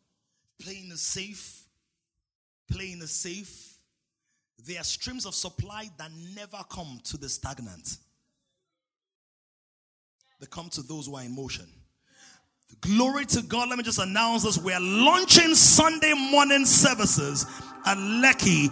[0.61, 1.61] Play in the safe.
[2.69, 3.72] Play in the safe
[4.65, 7.97] there are streams of supply that never come to the stagnant.
[10.39, 11.65] They come to those who are in motion.
[12.81, 13.69] Glory to God.
[13.69, 14.57] Let me just announce this.
[14.57, 17.45] We are launching Sunday morning services
[17.85, 18.69] at Lekki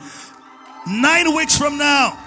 [0.87, 2.17] nine weeks from now,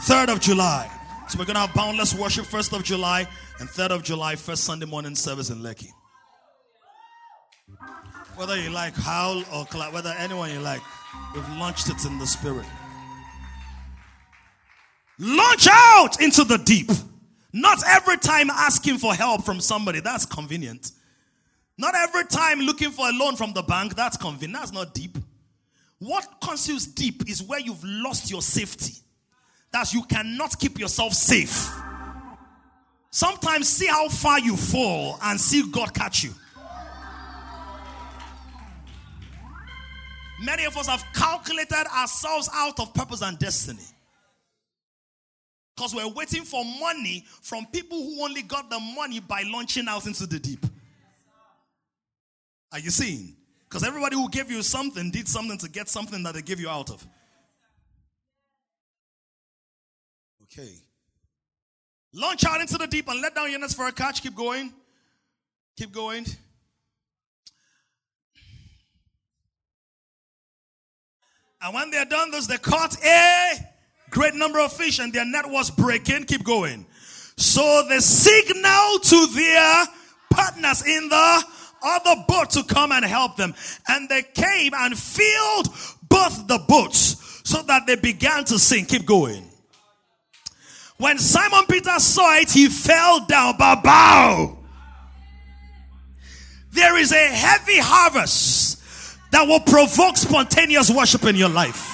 [0.00, 0.90] 3rd of July.
[1.28, 3.26] So we're going to have boundless worship 1st of July
[3.58, 5.88] and 3rd of July, first Sunday morning service in Lekki.
[8.36, 10.80] Whether you like howl or clap, whether anyone you like.
[11.34, 12.66] We've launched it in the spirit.
[15.18, 16.90] Launch out into the deep.
[17.52, 20.90] Not every time asking for help from somebody, that's convenient.
[21.78, 24.60] Not every time looking for a loan from the bank, that's convenient.
[24.60, 25.18] That's not deep.
[25.98, 28.94] What constitutes deep is where you've lost your safety.
[29.72, 31.70] That you cannot keep yourself safe.
[33.10, 36.32] Sometimes see how far you fall and see God catch you.
[40.42, 43.84] Many of us have calculated ourselves out of purpose and destiny.
[45.76, 50.06] Because we're waiting for money from people who only got the money by launching out
[50.06, 50.66] into the deep.
[52.72, 53.36] Are you seeing?
[53.68, 56.68] Because everybody who gave you something did something to get something that they give you
[56.68, 57.06] out of.
[60.42, 60.74] Okay.
[62.12, 64.22] Launch out into the deep and let down your nets for a catch.
[64.22, 64.72] Keep going.
[65.76, 66.26] Keep going.
[71.62, 73.52] And when they're done this, they caught a
[74.10, 76.24] great number of fish and their net was breaking.
[76.24, 76.86] Keep going.
[77.36, 79.84] So they signal to their
[80.30, 81.44] partners in the
[81.84, 83.54] other boat to come and help them.
[83.88, 85.68] And they came and filled
[86.08, 88.88] both the boats so that they began to sink.
[88.88, 89.48] Keep going.
[90.98, 93.56] When Simon Peter saw it, he fell down.
[93.56, 94.58] Bow, Bow.
[96.72, 98.71] There is a heavy harvest
[99.32, 101.91] that will provoke spontaneous worship in your life.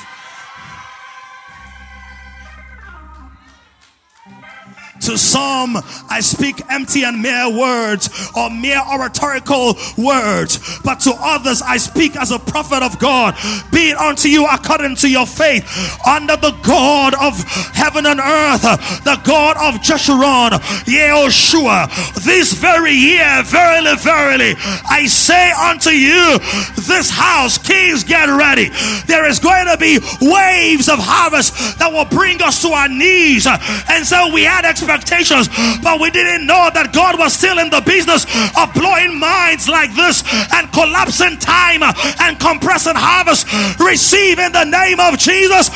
[5.02, 5.78] To some,
[6.10, 12.16] I speak empty and mere words or mere oratorical words, but to others, I speak
[12.16, 13.34] as a prophet of God.
[13.72, 15.64] Be it unto you according to your faith,
[16.06, 18.62] under the God of heaven and earth,
[19.04, 20.50] the God of Jeshurun,
[20.84, 21.88] Yehoshua.
[22.24, 26.38] This very year, verily, verily, I say unto you,
[26.86, 28.68] this house, kings, get ready.
[29.06, 33.46] There is going to be waves of harvest that will bring us to our knees.
[33.88, 35.48] And so we had expectations expectations,
[35.82, 38.24] but we didn't know that God was still in the business
[38.56, 40.24] of blowing minds like this
[40.56, 43.44] and collapsing time and compressing harvest.
[43.76, 45.68] Receive in the name of Jesus.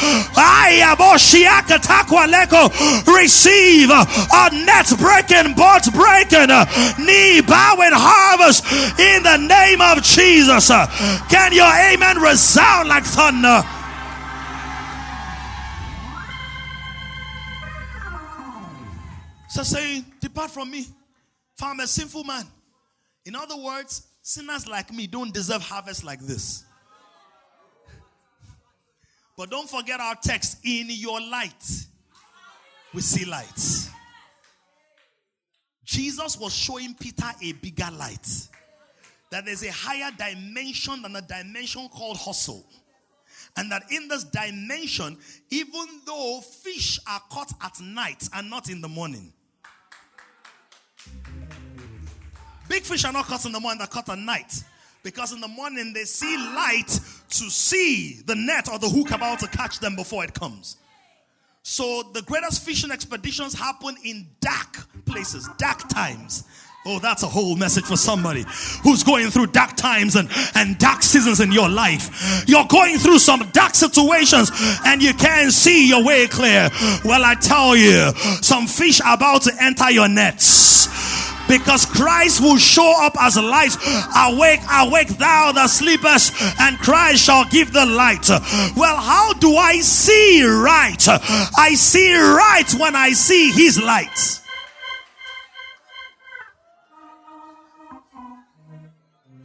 [3.04, 6.48] Receive a net breaking, boat breaking,
[7.04, 8.64] knee bowing harvest
[8.96, 10.68] in the name of Jesus.
[11.28, 13.60] Can your amen resound like thunder?
[19.52, 20.86] So saying, Depart from me,
[21.56, 22.46] for I'm a sinful man.
[23.26, 26.64] In other words, sinners like me don't deserve harvest like this.
[29.36, 31.62] But don't forget our text in your light,
[32.94, 33.90] we see light.
[35.84, 38.26] Jesus was showing Peter a bigger light.
[39.30, 42.64] That there's a higher dimension than a dimension called hustle.
[43.58, 45.18] And that in this dimension,
[45.50, 49.30] even though fish are caught at night and not in the morning,
[52.68, 54.64] Big fish are not caught in the morning, they're caught at night.
[55.02, 56.88] Because in the morning they see light
[57.30, 60.76] to see the net or the hook about to catch them before it comes.
[61.64, 66.44] So the greatest fishing expeditions happen in dark places, dark times.
[66.84, 68.44] Oh, that's a whole message for somebody
[68.82, 72.44] who's going through dark times and, and dark seasons in your life.
[72.48, 74.50] You're going through some dark situations
[74.84, 76.70] and you can't see your way clear.
[77.04, 78.10] Well, I tell you,
[78.42, 80.88] some fish are about to enter your nets
[81.48, 83.76] because Christ will show up as light.
[84.16, 88.28] Awake, awake, thou that sleepest, and Christ shall give the light.
[88.76, 91.02] Well, how do I see right?
[91.56, 94.40] I see right when I see his light.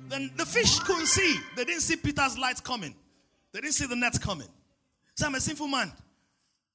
[0.09, 1.39] Then the fish couldn't see.
[1.55, 2.95] They didn't see Peter's light coming.
[3.53, 4.47] They didn't see the net coming.
[5.15, 5.91] So I'm a sinful man.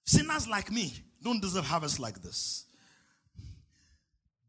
[0.05, 2.67] Sinners like me don't deserve harvest like this.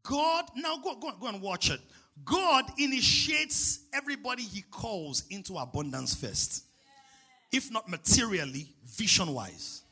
[0.04, 1.80] God, now go, go, go and watch it.
[2.24, 6.64] God initiates everybody he calls into abundance first.
[7.50, 9.82] If not materially, vision wise.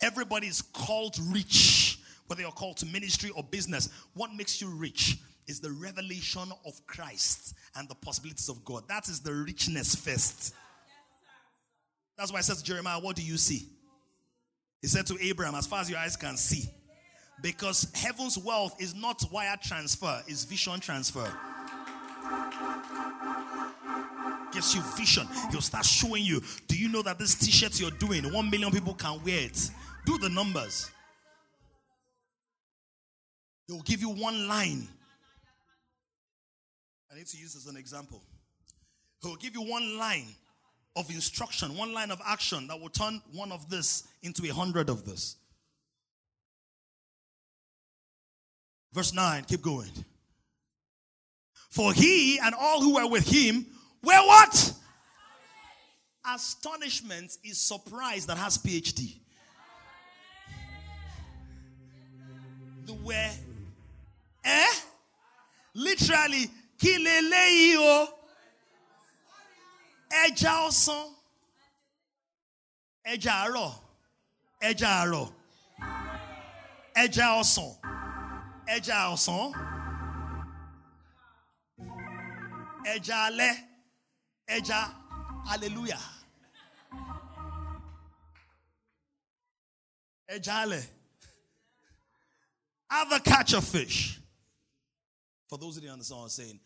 [0.00, 3.88] Everybody is called rich, whether you're called to ministry or business.
[4.14, 8.88] What makes you rich is the revelation of Christ and the possibilities of God.
[8.88, 10.54] That is the richness first.
[12.16, 13.68] That's why it says, Jeremiah, What do you see?
[14.80, 16.68] He said to Abraham, As far as your eyes can see.
[17.42, 21.30] Because heaven's wealth is not wire transfer, it's vision transfer.
[24.52, 25.26] Gives you vision.
[25.50, 26.40] He'll start showing you.
[26.68, 29.70] Do you know that this t shirt you're doing, one million people can wear it?
[30.06, 30.90] Do the numbers.
[33.66, 34.86] He'll give you one line.
[37.10, 38.22] I need to use as an example.
[39.22, 40.34] He'll give you one line
[40.96, 44.88] of instruction, one line of action that will turn one of this into a hundred
[44.88, 45.36] of this.
[48.94, 49.90] Verse 9, keep going.
[51.70, 53.66] For he and all who were with him
[54.04, 54.72] were what?
[56.32, 59.16] Astonishment is surprise that has PhD.
[62.86, 63.32] The where?
[64.44, 64.72] Eh?
[65.74, 68.08] Literally, kileleyi o.
[70.24, 71.10] Ẹja ọsán.
[73.04, 73.32] Ẹja
[74.62, 75.32] àárọ̀.
[78.66, 79.14] Ẹja àárọ̀.
[79.14, 79.74] Ẹja ọsàn ẹja ọ̀sán
[82.86, 83.50] Ejale.
[84.46, 84.94] Eja.
[85.46, 86.00] Hallelujah.
[90.28, 90.82] Ejale.
[92.90, 94.20] a catch of fish.
[95.48, 96.60] For those who didn't understand what I'm saying,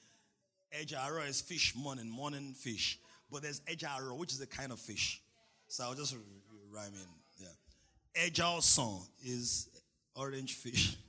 [0.73, 2.99] ejaro is fish morning, morning fish.
[3.31, 5.23] But there's ejaro, which is a kind of fish.
[5.69, 6.15] So I'll just
[6.71, 7.47] rhyme in.
[7.47, 8.29] Yeah.
[8.29, 9.69] Ejao song is
[10.15, 10.97] orange fish.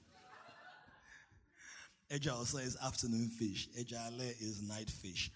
[2.12, 3.70] Ejao song is afternoon fish.
[3.80, 5.32] Ejale is night fish.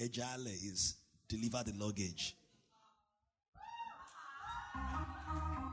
[0.00, 0.96] Ejale is
[1.28, 2.36] deliver the luggage.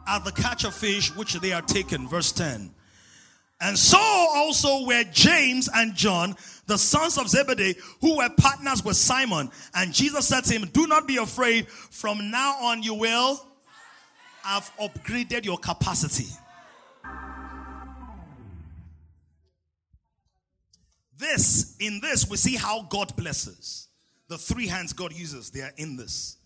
[0.08, 2.74] At the catch of fish which they are taken, verse 10.
[3.62, 6.36] And so also were James and John,
[6.66, 9.52] the sons of Zebedee, who were partners with Simon.
[9.76, 11.68] And Jesus said to him, Do not be afraid.
[11.68, 13.46] From now on, you will
[14.44, 16.30] have upgraded your capacity.
[21.20, 23.90] This, in this, we see how God blesses.
[24.30, 26.38] The three hands God uses, they are in this.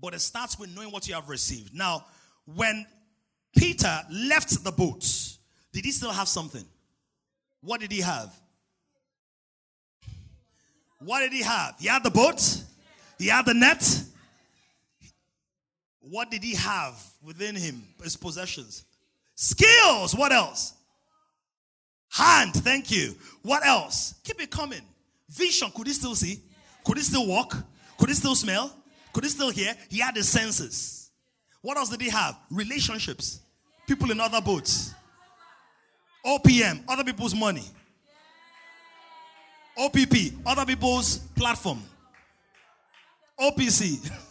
[0.00, 1.72] But it starts with knowing what you have received.
[1.72, 2.04] Now,
[2.46, 2.84] when
[3.56, 5.04] Peter left the boat,
[5.72, 6.64] did he still have something?
[7.60, 8.32] What did he have?
[10.98, 11.76] What did he have?
[11.78, 12.64] He had the boat,
[13.18, 14.02] he had the net.
[16.00, 17.84] What did he have within him?
[18.02, 18.84] His possessions.
[19.34, 20.14] Skills.
[20.14, 20.72] What else?
[22.10, 22.54] Hand.
[22.54, 23.14] Thank you.
[23.42, 24.14] What else?
[24.24, 24.82] Keep it coming.
[25.28, 25.70] Vision.
[25.74, 26.40] Could he still see?
[26.84, 27.56] Could he still walk?
[27.98, 28.74] Could he still smell?
[29.12, 29.74] Could he still hear?
[29.90, 31.10] He had the senses.
[31.60, 32.38] What else did he have?
[32.50, 33.40] Relationships.
[33.86, 34.94] People in other boats.
[36.24, 37.64] OPM, other people's money.
[39.76, 41.82] OPP, other people's platform.
[43.38, 44.10] OPC.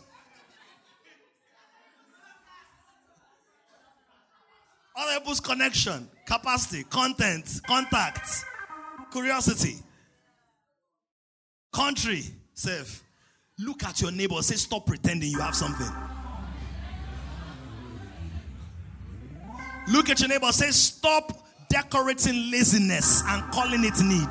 [5.28, 8.46] people's connection, capacity, content, contacts,
[9.12, 9.76] curiosity,
[11.74, 12.24] country,
[12.54, 13.04] safe.
[13.60, 15.92] Look at your neighbor, say, Stop pretending you have something.
[19.92, 24.30] Look at your neighbor, say, Stop decorating laziness and calling it need.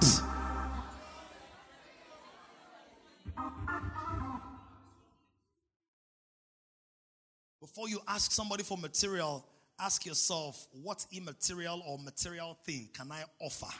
[7.60, 9.44] Before you ask somebody for material,
[9.80, 13.72] ask yourself what immaterial or material thing can I offer?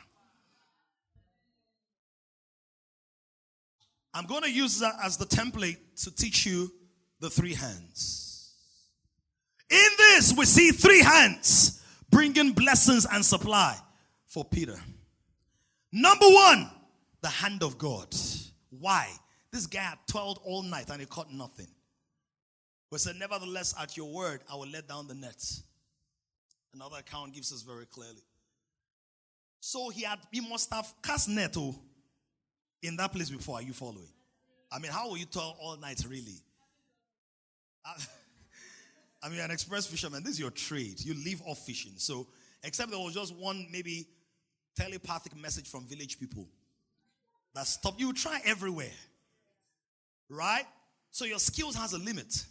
[4.15, 6.73] I'm going to use that as the template to teach you
[7.21, 8.55] the three hands.
[9.69, 13.77] In this, we see three hands bringing blessings and supply
[14.27, 14.77] for Peter.
[15.93, 16.71] Number one,
[17.21, 18.15] the hand of God.
[18.71, 19.11] Why?
[19.51, 21.69] This guy had toiled all night and he caught nothing.
[22.91, 25.63] But said, Nevertheless, at your word, I will let down the nets.
[26.75, 28.23] Another account gives us very clearly.
[29.61, 31.75] So he had he must have cast net oh,
[32.83, 33.57] in that place before.
[33.57, 34.09] Are you following?
[34.71, 36.43] I mean, how will you toil all night really?
[37.85, 37.97] Ah,
[39.23, 41.01] I mean, an express fisherman, this is your trade.
[41.01, 41.93] You live off fishing.
[41.97, 42.27] So,
[42.63, 44.07] except there was just one maybe
[44.77, 46.47] telepathic message from village people
[47.55, 48.13] that stopped you.
[48.13, 48.93] Try everywhere.
[50.29, 50.65] Right?
[51.11, 52.45] So your skills has a limit.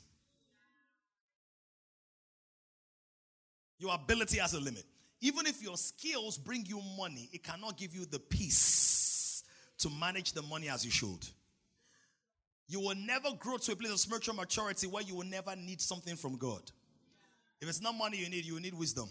[3.77, 4.83] Your ability has a limit.
[5.21, 9.43] Even if your skills bring you money, it cannot give you the peace
[9.79, 11.27] to manage the money as you should.
[12.67, 15.81] You will never grow to a place of spiritual maturity where you will never need
[15.81, 16.61] something from God.
[17.61, 19.09] If it's not money you need, you need wisdom.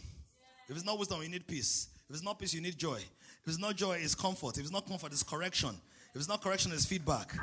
[0.69, 1.89] If it's not wisdom, you need peace.
[2.09, 2.97] If it's not peace, you need joy.
[2.97, 4.57] If it's not joy, it's comfort.
[4.57, 5.71] If it's not comfort, it's correction.
[6.15, 7.35] If it's not correction, it's feedback.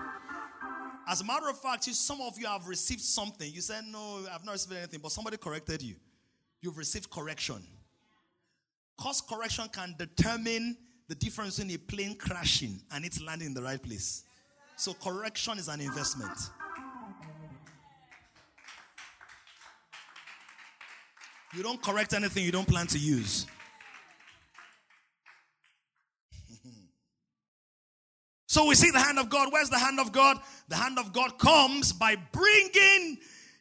[1.07, 3.51] As a matter of fact, some of you have received something.
[3.51, 5.95] You said, No, I've not received anything, but somebody corrected you.
[6.61, 7.63] You've received correction.
[8.99, 13.61] Cause correction can determine the difference in a plane crashing and it's landing in the
[13.61, 14.23] right place.
[14.75, 16.37] So correction is an investment.
[21.53, 23.45] You don't correct anything you don't plan to use.
[28.45, 29.51] so we see the hand of God.
[29.51, 30.37] Where's the hand of God?
[30.69, 33.17] The hand of God comes by bringing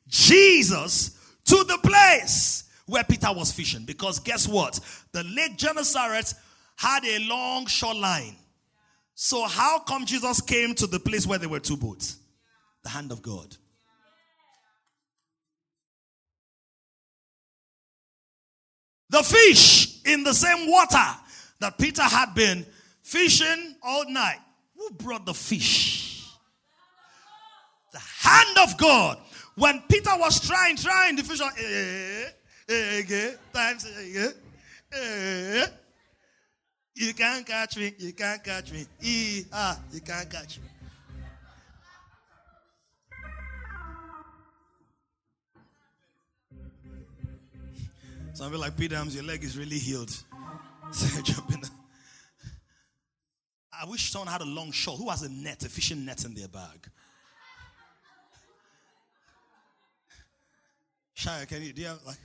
[0.07, 3.84] Jesus to the place where Peter was fishing.
[3.84, 4.80] Because guess what?
[5.12, 6.34] The Lake Gennesaret
[6.76, 8.36] had a long shoreline.
[9.14, 12.16] So, how come Jesus came to the place where there were two boats?
[12.82, 13.57] The hand of God.
[19.11, 21.05] The fish in the same water
[21.61, 22.64] that Peter had been
[23.03, 24.38] fishing all night.
[24.76, 26.26] Who brought the fish?
[27.93, 29.18] The hand of God.
[29.57, 32.30] When Peter was trying, trying, the fish, eh, eh, eh,
[33.52, 33.86] times,
[36.94, 37.92] You can't catch me.
[37.98, 38.86] You can't catch me.
[39.02, 40.64] E ah, you can't catch me.
[48.34, 50.16] Some like Peter, your leg is really healed.
[53.72, 54.96] I wish someone had a long shot.
[54.96, 56.88] Who has a net, a fishing net in their bag?
[61.16, 62.16] Shia, can you do you have like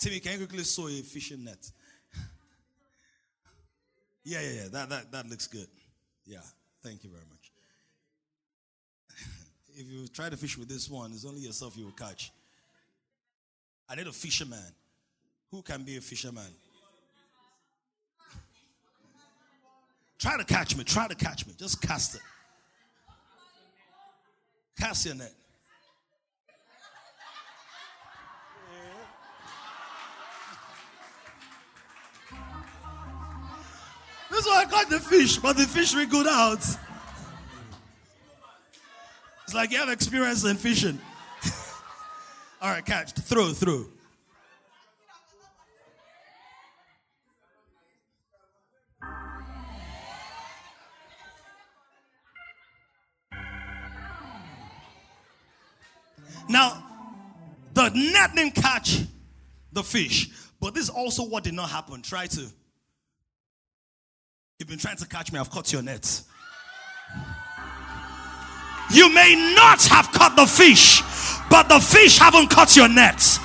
[0.00, 1.70] Timmy, can you quickly sew a fishing net?
[4.24, 4.68] yeah, yeah, yeah.
[4.72, 5.68] That that that looks good.
[6.24, 6.40] Yeah.
[6.82, 7.52] Thank you very much.
[9.76, 12.32] if you try to fish with this one, it's only yourself you will catch.
[13.90, 14.72] I need a fisherman.
[15.50, 16.44] Who can be a fisherman?
[20.18, 20.84] Try to catch me.
[20.84, 21.52] Try to catch me.
[21.58, 22.22] Just cast it.
[24.78, 25.34] Cast your net.
[34.30, 36.58] This why I caught the fish, but the fish go out.
[39.44, 41.00] It's like you have experience in fishing.
[42.62, 43.12] All right, catch.
[43.12, 43.86] Throw, throw.
[56.48, 56.84] Now,
[57.74, 59.00] the net didn't catch
[59.72, 62.02] the fish, but this is also what did not happen.
[62.02, 62.46] Try to.
[64.60, 66.20] You've been trying to catch me, I've caught your net.
[68.92, 71.00] You may not have caught the fish,
[71.48, 73.39] but the fish haven't caught your net.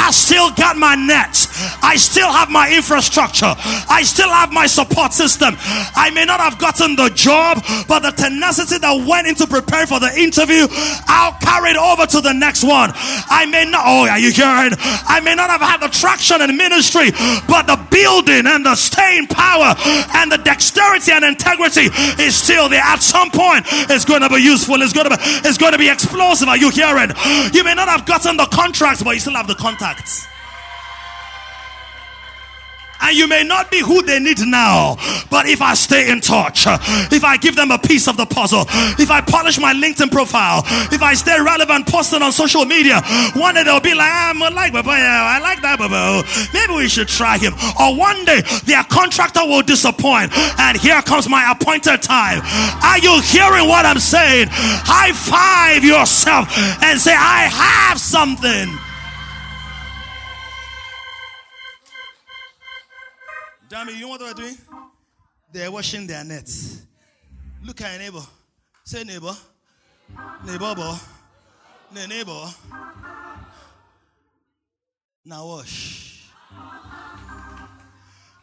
[0.00, 1.46] I still got my nets.
[1.82, 3.52] I still have my infrastructure.
[3.88, 5.54] I still have my support system.
[5.60, 10.00] I may not have gotten the job, but the tenacity that went into preparing for
[10.00, 10.66] the interview,
[11.06, 12.90] I'll carry it over to the next one.
[12.94, 14.72] I may not, oh, are you hearing?
[14.80, 17.12] I may not have had the traction in ministry,
[17.46, 19.76] but the building and the staying power
[20.16, 21.92] and the dexterity and integrity
[22.22, 22.82] is still there.
[22.82, 24.80] At some point, it's going to be useful.
[24.80, 26.48] It's going to be, it's going to be explosive.
[26.48, 27.12] Are you hearing?
[27.52, 29.54] You may not have gotten the contracts, but you still have the
[29.90, 30.26] contacts.
[33.02, 34.96] And you may not be who they need now,
[35.30, 36.66] but if I stay in touch,
[37.10, 38.66] if I give them a piece of the puzzle,
[39.00, 43.00] if I polish my LinkedIn profile, if I stay relevant, posting on social media,
[43.34, 46.22] one day they'll be like, ah, I'm like, I like that, Baba.
[46.52, 47.54] Maybe we should try him.
[47.80, 50.30] Or one day their contractor will disappoint,
[50.60, 52.42] and here comes my appointed time.
[52.84, 54.48] Are you hearing what I'm saying?
[54.50, 56.52] High five yourself
[56.84, 58.76] and say, I have something.
[63.70, 64.58] Damn you know what they're doing?
[65.52, 66.82] They're washing their nets.
[67.62, 68.26] Look at your neighbor.
[68.82, 69.32] Say neighbor.
[70.44, 70.96] Neighbor, boy.
[72.08, 72.46] neighbor.
[75.24, 76.28] Now wash.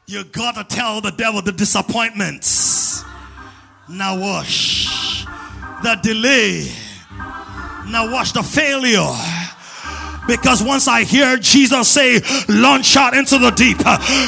[0.06, 3.04] You gotta tell the devil the disappointments.
[3.90, 5.26] Now wash.
[5.84, 6.72] The delay.
[7.90, 9.37] Now wash the failure
[10.28, 13.78] because once I hear Jesus say, launch out into the deep,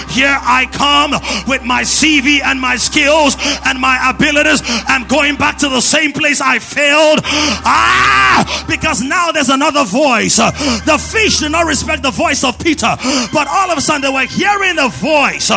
[0.09, 1.11] here I come
[1.47, 3.35] with my CV and my skills
[3.65, 4.61] and my abilities.
[4.87, 7.19] I'm going back to the same place I failed.
[7.23, 10.37] Ah, because now there's another voice.
[10.37, 12.95] The fish did not respect the voice of Peter,
[13.33, 15.51] but all of a sudden they were hearing a voice.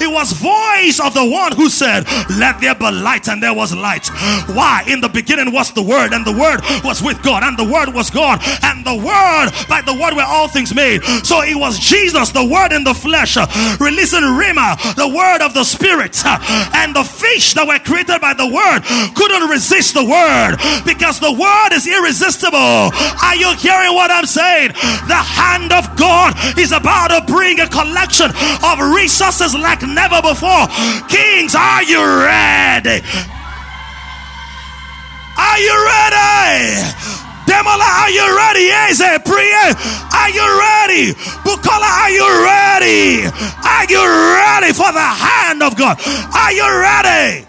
[0.00, 2.04] It was voice of the one who said,
[2.38, 4.08] let there be light and there was light.
[4.54, 4.84] Why?
[4.86, 7.92] In the beginning was the word and the word was with God and the word
[7.94, 11.02] was God and the word by the word were all things made.
[11.24, 13.48] So it was Jesus, the word in the flesh, uh,
[13.80, 16.20] releasing Rhema, the word of the spirit.
[16.24, 16.36] Uh,
[16.76, 18.84] and the fish that were created by the word
[19.16, 22.92] couldn't resist the word because the word is irresistible.
[22.92, 24.76] Are you hearing what I'm saying?
[25.08, 28.28] The hand of God is about to bring a collection
[28.60, 30.68] of resources like never before.
[31.08, 33.00] Kings, are you ready?
[35.38, 37.27] Are you ready?
[37.48, 38.68] Demola, are you ready?
[38.68, 39.64] Eze, Priye,
[40.12, 41.12] are you ready?
[41.48, 43.24] Bukola, are you ready?
[43.64, 44.04] Are you
[44.36, 45.98] ready for the hand of God?
[46.34, 47.46] Are you ready?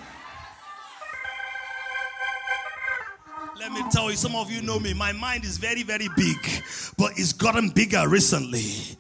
[3.60, 4.94] Let me tell you, some of you know me.
[4.94, 6.38] My mind is very, very big,
[6.98, 8.98] but it's gotten bigger recently.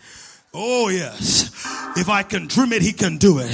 [0.51, 1.51] Oh, yes.
[1.95, 3.51] If I can dream it, he can do it.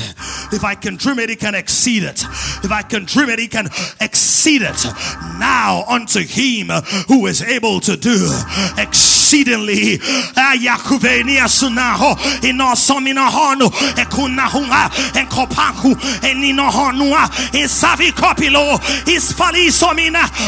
[0.54, 2.24] If I can dream it, he can exceed it.
[2.64, 3.68] If I can dream it, he can
[4.00, 4.86] exceed it.
[5.38, 6.70] Now unto him
[7.08, 8.32] who is able to do
[8.78, 10.00] exceedingly.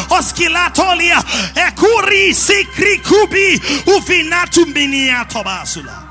[0.10, 1.24] oskilatolia
[1.56, 3.60] ekuri sikri kubi
[3.98, 6.07] ufinatu minia tobasula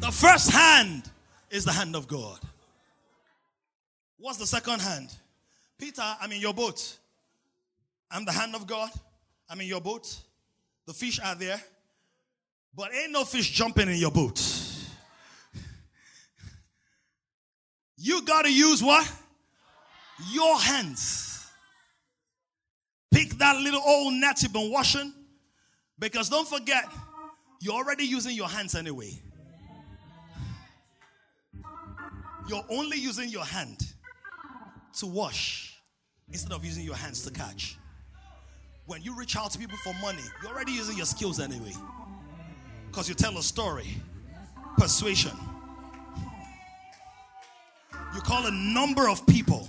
[0.00, 1.02] the first hand
[1.50, 2.38] is the hand of God.
[4.18, 5.14] What's the second hand?
[5.78, 6.98] Peter, I'm in your boat.
[8.10, 8.90] I'm the hand of God.
[9.48, 10.14] I'm in your boat.
[10.86, 11.60] The fish are there.
[12.74, 14.40] But ain't no fish jumping in your boat.
[17.96, 19.10] You got to use what?
[20.32, 21.46] Your hands.
[23.10, 25.12] Pick that little old net you've been washing.
[25.98, 26.84] Because don't forget,
[27.60, 29.20] you're already using your hands anyway.
[32.48, 33.78] You're only using your hand
[34.98, 35.80] to wash
[36.28, 37.76] instead of using your hands to catch.
[38.86, 41.72] When you reach out to people for money, you're already using your skills anyway.
[42.88, 43.96] Because you tell a story,
[44.76, 45.36] persuasion.
[48.14, 49.68] You call a number of people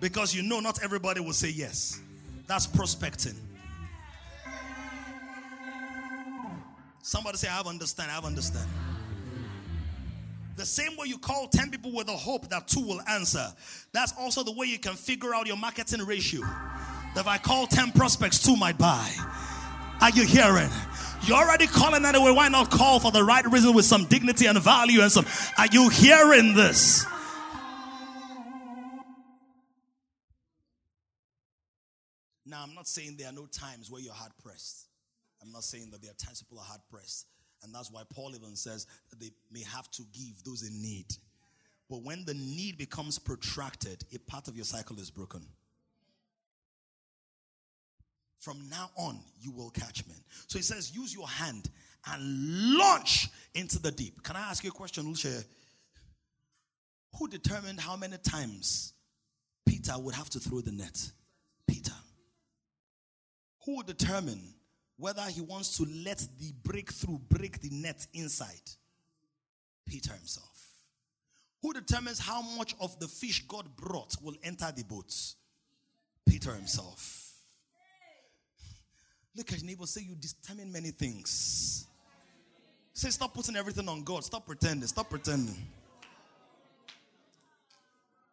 [0.00, 2.00] because you know not everybody will say yes.
[2.46, 3.34] That's prospecting.
[7.00, 8.68] Somebody say, I have understand, I have understand.
[10.56, 13.46] The same way you call 10 people with a hope that two will answer,
[13.92, 16.42] that's also the way you can figure out your marketing ratio.
[17.14, 19.10] That if I call 10 prospects, two might buy.
[20.00, 20.70] Are you hearing?
[21.24, 22.32] You're already calling anyway.
[22.32, 25.24] Why not call for the right reason with some dignity and value and some?
[25.56, 27.06] Are you hearing this?
[32.44, 34.88] Now, I'm not saying there are no times where you're hard pressed.
[35.40, 37.26] I'm not saying that there are times people are hard pressed.
[37.64, 38.86] And that's why Paul even says
[39.18, 41.06] they may have to give those in need.
[41.88, 45.42] But when the need becomes protracted, a part of your cycle is broken.
[48.38, 50.16] From now on, you will catch men.
[50.48, 51.70] So he says, use your hand
[52.10, 54.22] and launch into the deep.
[54.24, 55.44] Can I ask you a question, Lucia?
[57.18, 58.94] Who determined how many times
[59.64, 61.12] Peter would have to throw the net?
[61.68, 61.92] Peter.
[63.64, 64.40] Who would determine
[64.96, 68.70] whether he wants to let the breakthrough break the net inside?
[69.86, 70.48] Peter himself.
[71.62, 75.36] Who determines how much of the fish God brought will enter the boats?
[76.26, 77.32] Peter himself.
[79.36, 81.86] Look at your neighbor, say you determine many things.
[82.92, 84.22] Say, stop putting everything on God.
[84.24, 84.86] Stop pretending.
[84.86, 85.56] Stop pretending.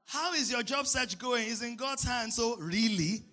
[0.05, 1.47] How is your job search going?
[1.47, 2.35] Is in God's hands.
[2.35, 3.23] So, really?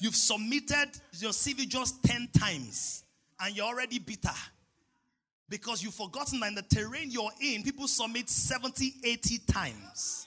[0.00, 3.04] You've submitted your CV just 10 times
[3.40, 4.30] and you're already bitter
[5.48, 10.26] because you've forgotten that in the terrain you're in, people submit 70, 80 times.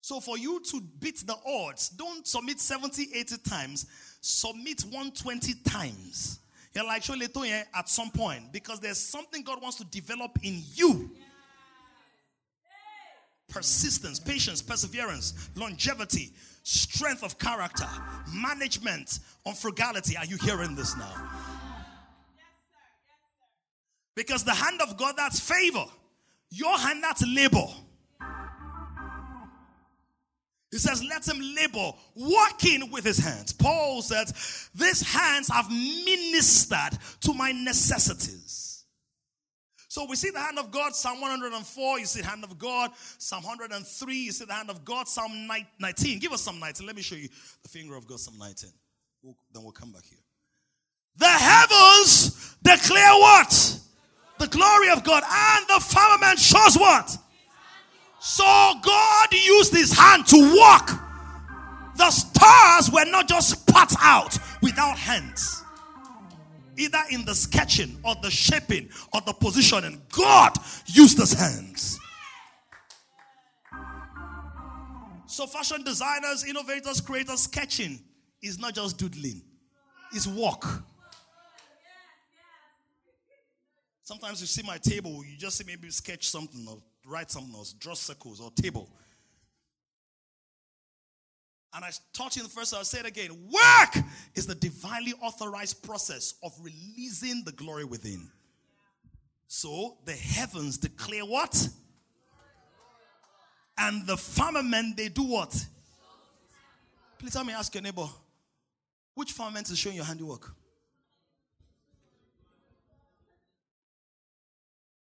[0.00, 3.86] So for you to beat the odds, don't submit 70, 80 times,
[4.20, 6.38] submit 120 times.
[6.72, 7.26] You're like, surely
[7.74, 11.10] at some point because there's something God wants to develop in you
[13.48, 16.32] persistence, patience, perseverance, longevity,
[16.68, 17.86] strength of character,
[18.34, 20.16] management on frugality.
[20.16, 21.14] Are you hearing this now?
[24.16, 25.84] Because the hand of God, that's favor.
[26.50, 27.66] Your hand, that's labor.
[30.72, 33.52] He says, let him labor, working with his hands.
[33.52, 38.65] Paul says, these hands have ministered to my necessities.
[39.96, 42.90] So we see the hand of God, Psalm 104, you see the hand of God,
[43.16, 45.48] Psalm 103, you see the hand of God, Psalm
[45.80, 46.18] 19.
[46.18, 46.86] Give us Psalm 19.
[46.86, 47.30] Let me show you
[47.62, 48.68] the finger of God, Psalm 19.
[49.22, 50.18] We'll, then we'll come back here.
[51.16, 53.80] The heavens declare what?
[54.38, 57.16] The glory of God, and the firmament shows what?
[58.20, 60.90] So God used his hand to walk.
[61.96, 65.62] The stars were not just put out without hands
[66.76, 70.00] either in the sketching or the shaping or the positioning.
[70.10, 70.52] God
[70.86, 71.98] used his hands.
[75.26, 78.00] So, fashion designers, innovators, creators, sketching
[78.42, 79.42] is not just doodling,
[80.12, 80.64] it's work.
[84.02, 87.64] Sometimes you see my table, you just see maybe sketch something or write something or
[87.80, 88.88] draw circles or table.
[91.74, 93.30] And I taught you in the first, I'll say it again.
[93.50, 94.04] Work
[94.34, 98.30] is the divinely authorized process of releasing the glory within.
[99.46, 101.68] So the heavens declare what?
[103.78, 105.66] And the firmament, they do what?
[107.18, 108.08] Please tell me, ask your neighbor,
[109.14, 110.54] which firmament is showing your handiwork?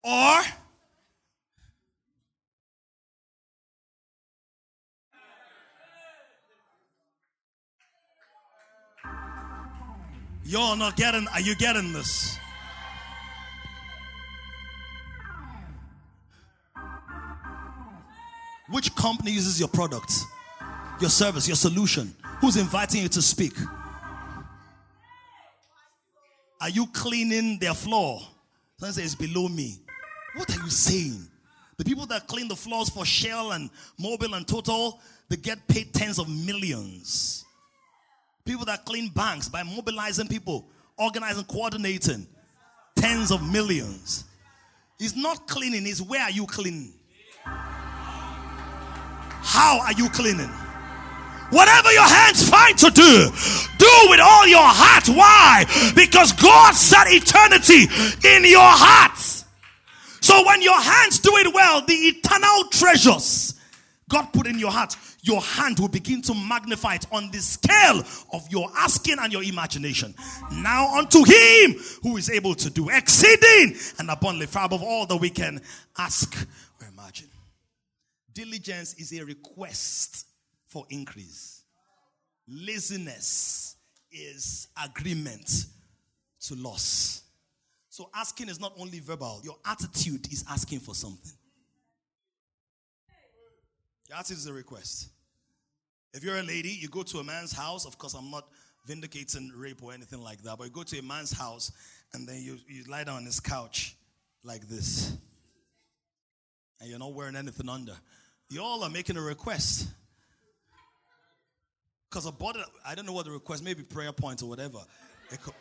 [0.03, 0.41] Or
[10.49, 12.39] You're not getting, are you getting this?
[18.71, 20.11] Which company uses your product,
[21.03, 22.17] your service, your solution?
[22.41, 23.53] Who's inviting you to speak?
[26.63, 28.23] Are you cleaning their floor?
[28.79, 29.77] Someone says, below me.
[30.35, 31.29] What are you saying?
[31.77, 33.69] The people that clean the floors for Shell and
[34.01, 37.45] Mobil and Total, they get paid tens of millions.
[38.49, 42.27] People that clean banks by mobilizing people, organizing, coordinating,
[42.97, 44.25] tens of millions.
[44.99, 46.95] It's not cleaning, it's where are you cleaning?
[47.45, 50.49] How are you cleaning?
[51.51, 53.31] Whatever your hands find to do,
[53.77, 55.09] do with all your heart.
[55.09, 55.67] Why?
[55.95, 57.83] Because God set eternity
[58.27, 59.19] in your heart.
[60.23, 63.57] So when your hands do it well, the eternal treasures
[64.09, 64.97] God put in your heart,
[65.29, 68.03] your hand will begin to magnify it on the scale
[68.33, 70.15] of your asking and your imagination.
[70.51, 75.17] Now unto him who is able to do exceeding and abundantly far above all that
[75.17, 75.61] we can
[75.99, 76.35] ask
[76.81, 77.29] or imagine.
[78.33, 80.27] Diligence is a request
[80.67, 81.63] for increase.
[82.49, 83.77] Laziness
[84.11, 85.67] is agreement
[86.41, 87.23] to loss.
[87.91, 91.33] So asking is not only verbal, your attitude is asking for something.
[94.09, 95.11] Your attitude is a request.
[96.15, 97.85] If you're a lady, you go to a man's house.
[97.85, 98.47] Of course, I'm not
[98.87, 101.73] vindicating rape or anything like that, but you go to a man's house
[102.15, 103.95] and then you, you lie down on his couch
[104.43, 105.17] like this.
[106.81, 107.95] And you're not wearing anything under.
[108.49, 109.89] You all are making a request.
[112.09, 114.79] Because a body, I don't know what the request, maybe prayer point or whatever.
[115.43, 115.53] Co-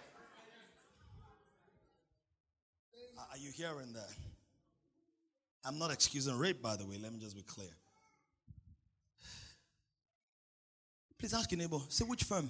[3.32, 4.10] are you hearing that?
[5.66, 6.98] I'm not excusing rape, by the way.
[7.02, 7.70] Let me just be clear.
[11.20, 12.50] Please ask your neighbor, say which firm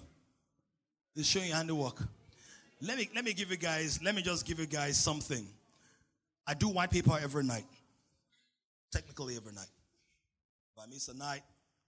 [1.15, 2.03] is showing you handiwork.
[2.81, 5.47] Let me let me give you guys, let me just give you guys something.
[6.45, 7.65] I do white paper every night.
[8.91, 9.69] Technically every night.
[10.75, 11.41] If I miss a night,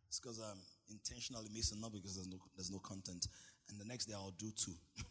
[0.07, 0.57] it's because I'm um,
[0.89, 3.27] intentionally missing, not because there's no there's no content.
[3.69, 4.73] And the next day I'll do two.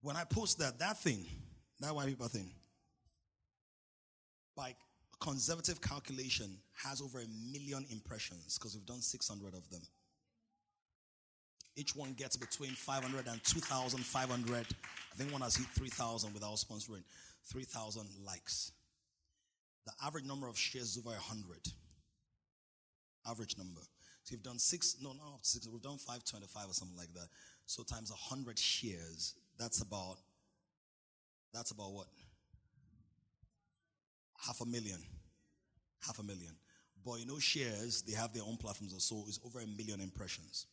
[0.00, 1.26] when I post that, that thing,
[1.80, 2.50] that white paper thing,
[4.56, 4.74] by
[5.20, 9.82] conservative calculation, has over a million impressions because we've done 600 of them.
[11.76, 14.56] Each one gets between 500 and 2,500.
[14.56, 17.02] I think one has hit 3,000 without sponsoring.
[17.46, 18.72] 3,000 likes.
[19.86, 21.58] The average number of shares is over 100.
[23.28, 23.80] Average number.
[24.22, 27.28] So we've done six, no, no, six, we've done 525 or something like that.
[27.66, 30.16] So times 100 shares, that's about,
[31.52, 32.06] that's about what?
[34.46, 34.98] Half a million.
[36.06, 36.54] Half a million.
[37.04, 40.00] But you know, shares, they have their own platforms, or so it's over a million
[40.00, 40.66] impressions.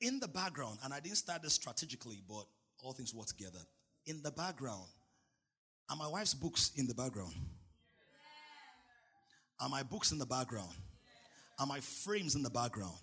[0.00, 2.44] In the background, and I didn't start this strategically, but
[2.82, 3.58] all things work together.
[4.06, 4.86] In the background,
[5.88, 7.32] are my wife's books in the background?
[9.60, 10.74] Are my books in the background?
[11.58, 12.98] Are my frames in the background?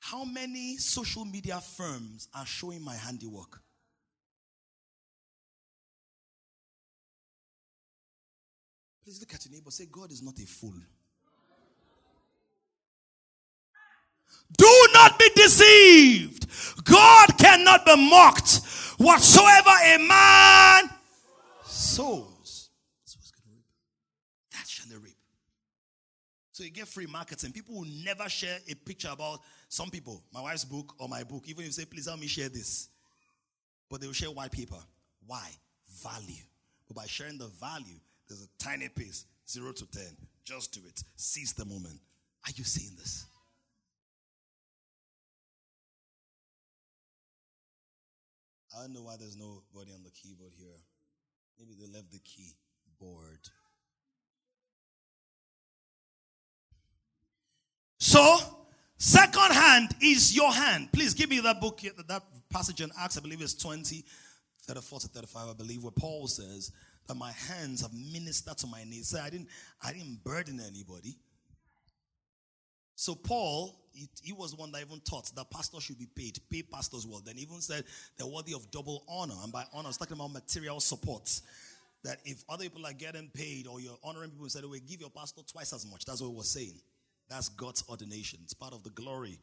[0.00, 3.60] How many social media firms are showing my handiwork?
[9.08, 9.70] Please look at your neighbor.
[9.70, 10.74] Say, God is not a fool.
[14.54, 16.84] Do not be deceived.
[16.84, 18.60] God cannot be mocked.
[18.98, 20.90] Whatsoever a man
[21.64, 22.68] sows,
[24.52, 25.16] that shall reap.
[26.52, 27.52] So you get free marketing.
[27.52, 29.40] People will never share a picture about
[29.70, 32.26] some people, my wife's book or my book, even if you say, please help me
[32.26, 32.90] share this.
[33.88, 34.76] But they will share white paper.
[35.26, 35.48] Why?
[36.02, 36.44] Value.
[36.86, 40.16] But by sharing the value, there's a tiny piece, zero to ten.
[40.44, 41.02] Just do it.
[41.16, 42.00] Seize the moment.
[42.46, 43.26] Are you seeing this?
[48.76, 50.68] I don't know why there's nobody on the keyboard here.
[51.58, 53.40] Maybe they left the keyboard.
[57.98, 58.38] So,
[58.96, 60.90] second hand is your hand.
[60.92, 64.04] Please give me that book, that passage in Acts, I believe it's 20,
[64.62, 66.70] 34 to 35, I believe, where Paul says,
[67.08, 69.08] that my hands have ministered to my needs.
[69.08, 69.48] So I didn't,
[69.82, 71.16] I didn't burden anybody.
[72.94, 76.62] So Paul, he, he, was one that even taught that pastors should be paid, pay
[76.62, 77.22] pastors well.
[77.24, 77.84] Then even said
[78.16, 79.36] they're worthy of double honor.
[79.42, 81.40] And by honor, I was talking about material support.
[82.04, 85.10] That if other people are getting paid or you're honoring people, said, "We give your
[85.10, 86.80] pastor twice as much." That's what we're saying.
[87.28, 88.40] That's God's ordination.
[88.44, 89.38] It's part of the glory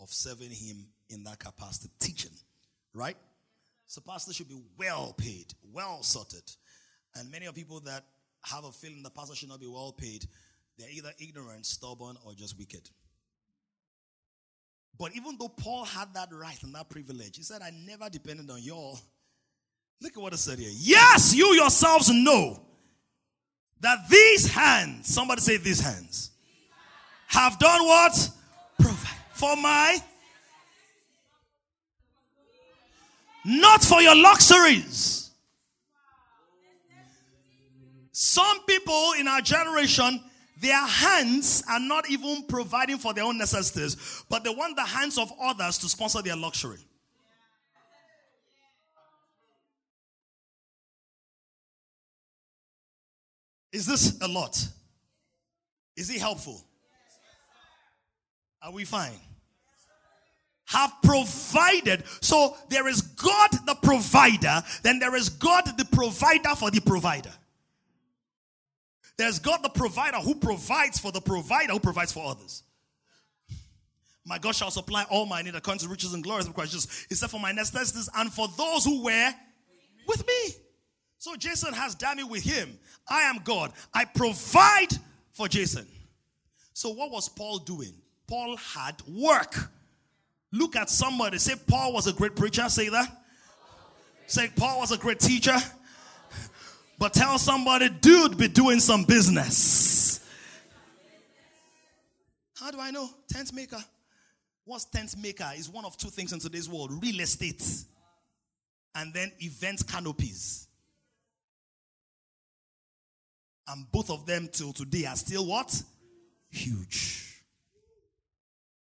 [0.00, 2.32] of serving Him in that capacity, teaching,
[2.94, 3.16] right?
[3.86, 6.48] So pastors should be well paid, well sorted.
[7.16, 8.04] And many of people that
[8.44, 10.24] have a feeling the pastor should not be well paid,
[10.78, 12.88] they're either ignorant, stubborn, or just wicked.
[14.98, 18.50] But even though Paul had that right and that privilege, he said, I never depended
[18.50, 18.98] on y'all.
[20.02, 20.70] Look at what it said here.
[20.72, 22.62] Yes, you yourselves know
[23.80, 26.30] that these hands, somebody say these hands,
[27.28, 28.30] have done what?
[29.32, 29.98] For my
[33.44, 35.19] not for your luxuries
[38.22, 40.20] Some people in our generation,
[40.60, 43.96] their hands are not even providing for their own necessities,
[44.28, 46.80] but they want the hands of others to sponsor their luxury.
[53.72, 54.68] Is this a lot?
[55.96, 56.62] Is it helpful?
[58.62, 59.18] Are we fine?
[60.66, 62.04] Have provided.
[62.20, 67.32] So there is God the provider, then there is God the provider for the provider.
[69.16, 72.62] There's God the provider who provides for the provider who provides for others.
[74.24, 77.06] My God shall supply all my need according to riches and glory of Christ.
[77.08, 79.30] He said, For my necessities and for those who were
[80.06, 80.54] with me.
[81.18, 82.78] So Jason has Dammy with him.
[83.08, 83.72] I am God.
[83.92, 84.88] I provide
[85.32, 85.86] for Jason.
[86.72, 87.92] So what was Paul doing?
[88.26, 89.54] Paul had work.
[90.52, 91.38] Look at somebody.
[91.38, 92.68] Say Paul was a great preacher.
[92.68, 93.24] Say that.
[94.26, 95.56] Say Paul was a great teacher.
[97.00, 100.20] But tell somebody, dude, be doing some business.
[102.54, 103.08] How do I know?
[103.26, 103.82] Tent maker.
[104.66, 105.50] What's tent maker?
[105.56, 107.64] Is one of two things in today's world real estate
[108.94, 110.68] and then event canopies.
[113.66, 115.82] And both of them till today are still what?
[116.50, 117.42] Huge.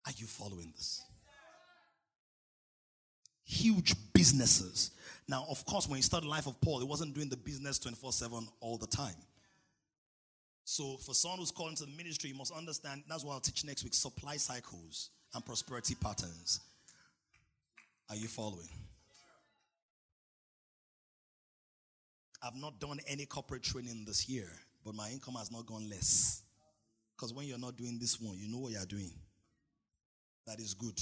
[0.07, 1.03] Are you following this?
[3.45, 4.91] Huge businesses.
[5.29, 7.79] Now, of course, when you start the life of Paul, he wasn't doing the business
[7.79, 9.17] 24 7 all the time.
[10.65, 13.65] So, for someone who's called into the ministry, you must understand that's what I'll teach
[13.65, 16.61] next week supply cycles and prosperity patterns.
[18.09, 18.69] Are you following?
[22.43, 24.49] I've not done any corporate training this year
[24.89, 26.43] but my income has not gone less.
[27.15, 29.11] Because when you're not doing this one, you know what you're doing.
[30.47, 30.99] That is good.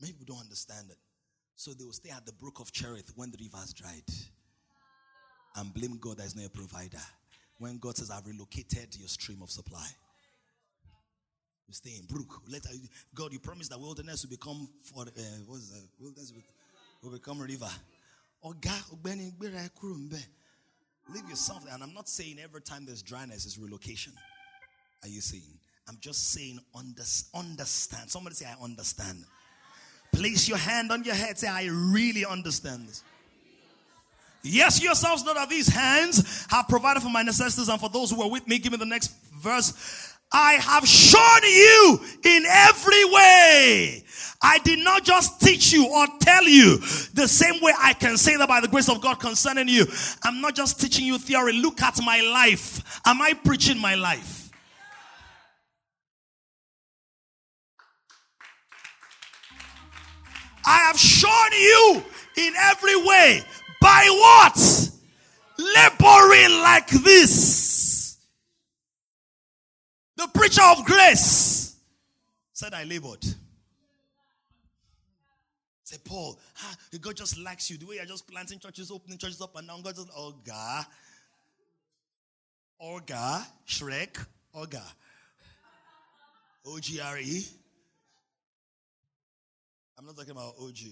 [0.00, 0.98] Many people don't understand it.
[1.56, 4.02] So they will stay at the brook of Cherith when the river has dried
[5.56, 7.02] and blame God is not a provider.
[7.58, 9.86] When God says, I've relocated your stream of supply.
[11.68, 12.42] You stay in brook.
[12.48, 12.62] Let,
[13.14, 15.86] God, you promised that wilderness will become for uh, what is that?
[16.00, 16.32] Wilderness
[17.02, 17.70] will, become a river.
[21.14, 21.74] Leave yourself there.
[21.74, 24.12] And I'm not saying every time there's dryness is relocation.
[25.02, 25.58] Are you seeing?
[25.88, 27.02] I'm just saying under,
[27.34, 28.10] understand.
[28.10, 29.24] Somebody say, I understand.
[30.14, 31.38] Place your hand on your head.
[31.38, 33.02] Say, I really understand this.
[34.42, 38.22] Yes, yourselves know that these hands have provided for my necessities and for those who
[38.22, 38.58] are with me.
[38.58, 40.12] Give me the next verse.
[40.30, 44.04] I have shown you in every way.
[44.42, 46.76] I did not just teach you or tell you
[47.14, 49.86] the same way I can say that by the grace of God concerning you.
[50.22, 51.54] I'm not just teaching you theory.
[51.54, 53.00] Look at my life.
[53.06, 54.43] Am I preaching my life?
[60.66, 62.02] I have shown you
[62.46, 63.42] in every way.
[63.80, 64.90] By what?
[65.58, 67.74] Laboring like this
[70.16, 71.76] the preacher of grace
[72.52, 73.24] said, I labored.
[75.82, 77.76] Say, Paul, ah, God just likes you.
[77.76, 79.82] The way you're just planting churches, opening churches up and down.
[79.82, 80.86] God just, oh, God.
[82.82, 84.82] Orga, Shrek, Orga.
[86.66, 87.44] O G R E.
[89.98, 90.76] I'm not talking about OG.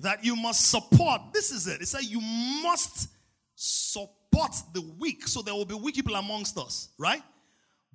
[0.00, 1.20] that you must support.
[1.32, 1.80] This is it.
[1.82, 3.08] It said you must
[3.54, 5.26] support the weak.
[5.26, 7.22] So there will be weak people amongst us, right?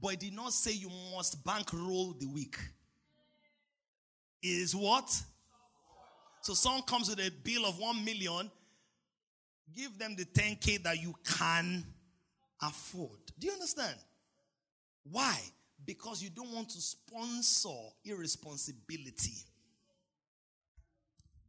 [0.01, 2.57] But it did not say you must bankroll the weak.
[4.41, 5.09] Is what?
[6.41, 8.51] So someone comes with a bill of one million,
[9.73, 11.85] give them the 10k that you can
[12.61, 13.19] afford.
[13.39, 13.95] Do you understand?
[15.09, 15.39] Why?
[15.85, 17.69] Because you don't want to sponsor
[18.05, 19.45] irresponsibility.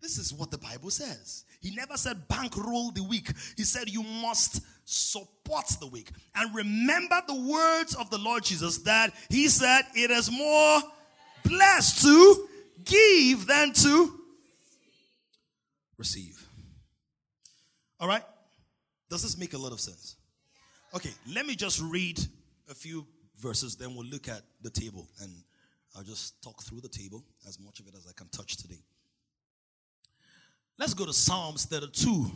[0.01, 1.45] This is what the Bible says.
[1.63, 3.33] He never said bankroll the weak.
[3.57, 6.11] He said you must support the weak.
[6.35, 10.83] And remember the words of the Lord Jesus that he said it is more
[11.43, 12.49] blessed to
[12.85, 14.21] give than to
[15.97, 16.47] receive.
[17.99, 18.25] All right?
[19.09, 20.17] Does this make a lot of sense?
[20.95, 22.21] Okay, let me just read
[22.71, 23.07] a few
[23.45, 25.31] verses, then we'll look at the table and
[25.95, 28.83] I'll just talk through the table as much of it as I can touch today.
[30.79, 32.31] Let's go to Psalms 32.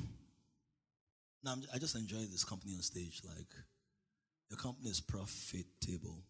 [1.43, 3.23] Now, I just enjoy this company on stage.
[3.25, 3.53] Like,
[4.51, 6.23] your company is profitable.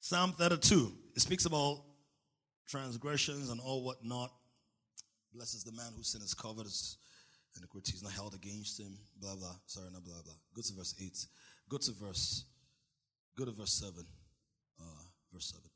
[0.00, 0.92] Psalm 32.
[1.16, 1.82] It speaks about
[2.68, 4.30] transgressions and all whatnot.
[5.32, 6.66] Blesses the man whose sin is covered,
[7.54, 8.98] and the iniquity is not held against him.
[9.20, 9.54] Blah blah.
[9.66, 10.34] Sorry, not blah blah.
[10.54, 11.26] Go to verse eight.
[11.68, 12.44] Go to verse.
[13.36, 14.04] Go to verse seven.
[14.80, 14.84] Uh,
[15.32, 15.70] verse seven.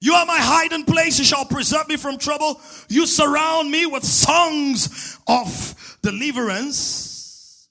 [0.00, 1.18] You are my hiding place.
[1.18, 2.60] You shall preserve me from trouble.
[2.88, 7.68] You surround me with songs of deliverance.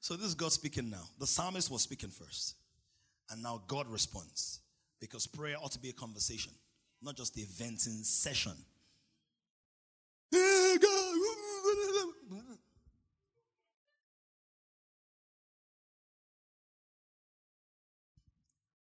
[0.00, 1.04] So this is God speaking now.
[1.18, 2.56] The psalmist was speaking first.
[3.30, 4.60] And now God responds.
[5.00, 6.52] Because prayer ought to be a conversation,
[7.02, 8.52] not just the venting session.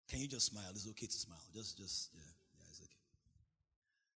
[0.09, 0.65] Can you just smile?
[0.71, 1.39] It's okay to smile.
[1.53, 2.19] Just, just, yeah,
[2.53, 2.91] yeah, it's okay.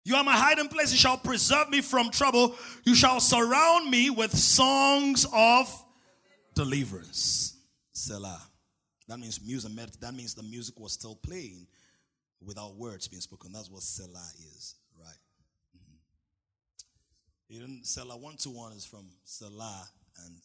[0.03, 0.91] You are my hiding place.
[0.91, 2.53] You shall preserve me from trouble.
[2.83, 5.85] You shall surround me with songs of
[6.53, 7.55] deliverance.
[7.93, 8.41] Selah.
[9.07, 9.71] That means music.
[10.01, 11.65] That means the music was still playing
[12.41, 13.53] without words being spoken.
[13.53, 14.75] That's what Selah is,
[17.51, 17.63] Mm-hmm.
[17.63, 19.87] Even Selah 121 is from Selah
[20.25, 20.35] and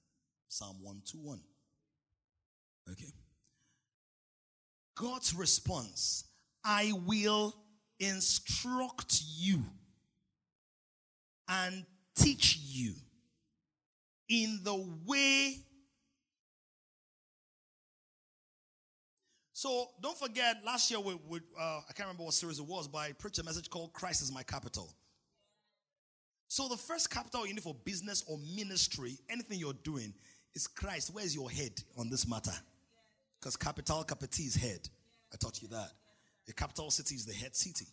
[0.48, 1.40] Psalm 121.
[2.90, 3.12] Okay.
[4.94, 6.24] God's response
[6.64, 7.54] I will
[7.98, 9.62] instruct you
[11.48, 11.84] and
[12.16, 12.94] teach you
[14.28, 14.74] in the
[15.06, 15.56] way.
[19.52, 22.88] So don't forget, last year we, we uh, I can't remember what series it was,
[22.88, 24.94] but I preached a message called "Christ is my capital."
[26.50, 30.12] So the first capital you need for business or ministry, anything you're doing,
[30.52, 31.12] is Christ.
[31.14, 32.50] Where's your head on this matter?
[33.38, 34.80] Because capital, capital is head.
[35.32, 35.92] I taught you that.
[36.48, 37.86] The capital city is the head city.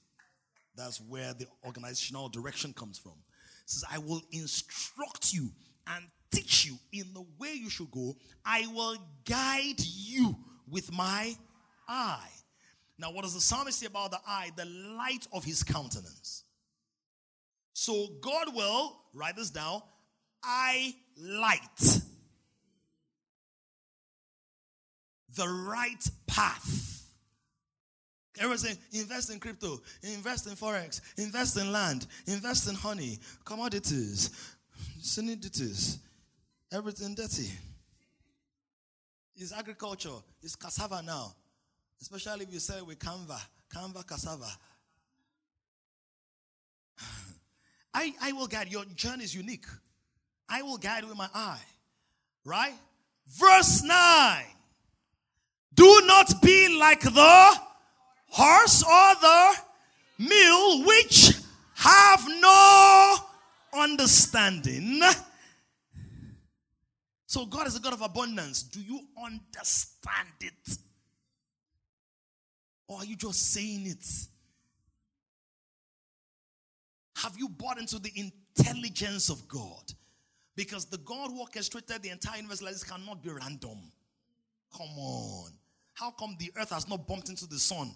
[0.75, 3.11] That's where the organizational direction comes from.
[3.11, 5.51] It says, I will instruct you
[5.85, 8.15] and teach you in the way you should go.
[8.43, 8.97] I will
[9.29, 10.35] guide you
[10.67, 11.35] with my
[11.87, 12.31] eye.
[12.97, 14.49] Now, what does the psalmist say about the eye?
[14.55, 16.43] The light of his countenance.
[17.79, 19.83] So, God will, write this down,
[20.43, 22.01] I light
[25.35, 27.05] the right path.
[28.39, 34.31] Everyone saying, invest in crypto, invest in forex, invest in land, invest in honey, commodities,
[34.99, 35.99] sanities,
[36.71, 37.51] everything dirty.
[39.35, 41.35] It's agriculture, it's cassava now.
[42.01, 43.39] Especially if you say with Canva,
[43.71, 44.49] Canva cassava.
[47.97, 48.71] I, I will guide.
[48.71, 49.65] Your journey is unique.
[50.47, 51.65] I will guide with my eye.
[52.45, 52.75] Right?
[53.27, 54.43] Verse 9.
[55.73, 57.59] Do not be like the
[58.27, 59.55] horse or the
[60.19, 61.31] mule which
[61.73, 63.15] have no
[63.73, 65.01] understanding.
[67.25, 68.61] So God is a God of abundance.
[68.61, 70.77] Do you understand it?
[72.87, 74.05] Or are you just saying it?
[77.23, 79.91] Have you bought into the intelligence of God?
[80.55, 83.91] Because the God who orchestrated the entire universe like this cannot be random.
[84.75, 85.51] Come on.
[85.93, 87.91] How come the earth has not bumped into the sun?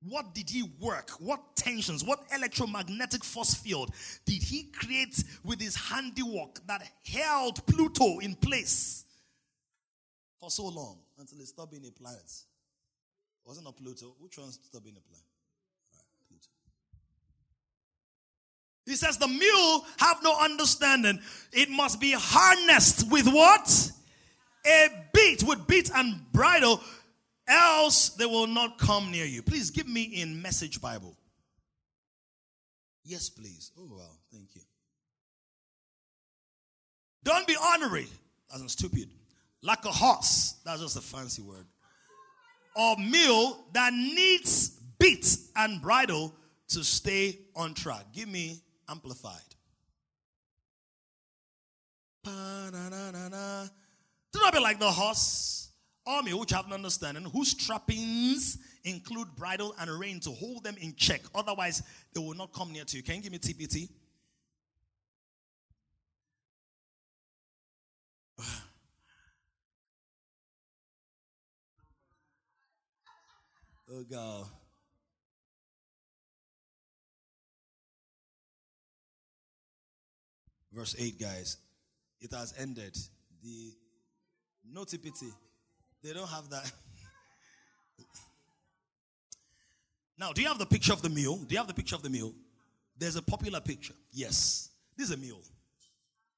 [0.00, 1.10] What did he work?
[1.18, 3.92] What tensions, what electromagnetic force field
[4.24, 9.04] did he create with his handiwork that held Pluto in place
[10.38, 12.32] for so long until it stopped being a planet?
[13.44, 14.14] Wasn't it Pluto?
[14.20, 15.24] Which one stopped being a planet?
[18.88, 21.20] He says the mule have no understanding.
[21.52, 23.92] It must be harnessed with what?
[24.66, 26.80] A bit with bit and bridle
[27.46, 29.42] else they will not come near you.
[29.42, 31.16] Please give me in Message Bible.
[33.04, 33.72] Yes, please.
[33.78, 34.62] Oh, well, thank you.
[37.24, 38.06] Don't be ornery.
[38.50, 39.10] That's stupid.
[39.62, 40.56] Like a horse.
[40.64, 41.66] That's just a fancy word.
[42.74, 45.26] Or mule that needs bit
[45.56, 46.34] and bridle
[46.68, 48.06] to stay on track.
[48.14, 49.54] Give me amplified.
[52.24, 52.30] Do
[54.40, 55.70] not be like the horse
[56.06, 60.94] army which have an understanding, whose trappings include bridle and rein to hold them in
[60.96, 61.20] check.
[61.34, 61.82] Otherwise,
[62.14, 63.02] they will not come near to you.
[63.02, 63.88] Can you give me TPT?
[73.90, 74.46] oh, God.
[80.78, 81.56] Verse 8, guys.
[82.20, 82.96] It has ended.
[83.42, 83.72] The
[84.72, 85.24] no TPT.
[86.04, 86.70] They don't have that.
[90.18, 91.38] now, do you have the picture of the mule?
[91.38, 92.32] Do you have the picture of the mule?
[92.96, 93.94] There's a popular picture.
[94.12, 94.70] Yes.
[94.96, 95.42] This is a mule.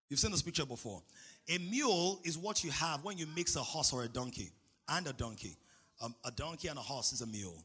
[0.08, 1.02] You've seen this picture before.
[1.50, 4.52] A mule is what you have when you mix a horse or a donkey
[4.88, 5.54] and a donkey.
[6.00, 7.62] Um, a donkey and a horse is a mule.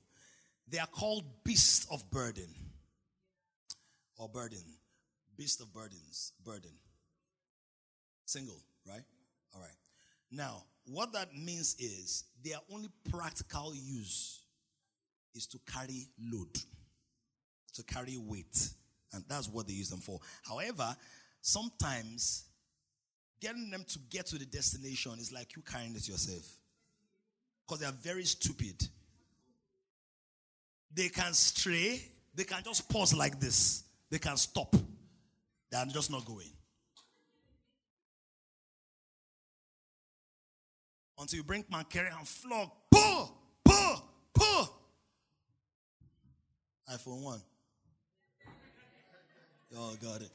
[0.67, 2.49] They are called beasts of burden
[4.17, 4.59] or burden.
[5.37, 6.71] Beast of burdens, burden.
[8.25, 9.03] Single, right?
[9.53, 9.77] All right.
[10.31, 14.41] Now, what that means is they are only practical use.
[15.33, 16.55] is to carry load,
[17.73, 18.69] to carry weight.
[19.13, 20.19] And that's what they use them for.
[20.43, 20.95] However,
[21.41, 22.45] sometimes
[23.41, 26.45] getting them to get to the destination is like you carrying it yourself.
[27.65, 28.87] Because they are very stupid.
[30.93, 32.01] They can stray,
[32.33, 34.73] they can just pause like this, they can stop.
[35.71, 36.51] They are just not going.
[41.17, 42.69] Until you bring carry and flog.
[42.91, 44.69] Pull, pull, pull.
[46.91, 47.41] iPhone 1.
[49.71, 50.29] Y'all got it.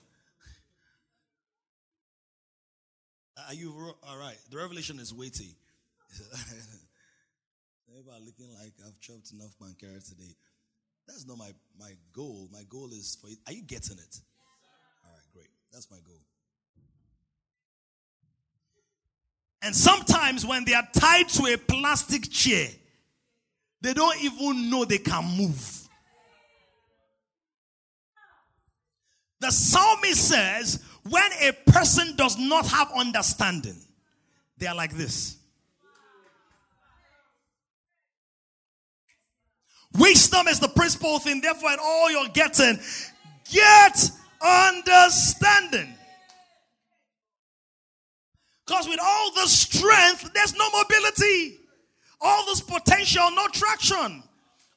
[3.49, 4.37] Are you all right?
[4.51, 5.57] The revelation is weighty.
[7.91, 10.35] Everybody looking like I've chopped enough pancreas today.
[11.07, 12.49] That's not my, my goal.
[12.53, 13.37] My goal is for you.
[13.47, 14.21] Are you getting it?
[15.73, 16.21] That's my goal.
[19.63, 22.69] And sometimes when they are tied to a plastic chair,
[23.83, 25.89] they don't even know they can move.
[29.41, 33.77] The psalmist says, when a person does not have understanding,
[34.59, 35.37] they are like this.
[39.99, 42.79] Wisdom is the principal thing, therefore, in all you're getting,
[43.51, 44.11] get
[44.41, 45.95] understanding.
[48.67, 51.59] Because with all the strength, there's no mobility.
[52.21, 54.23] All this potential, no traction.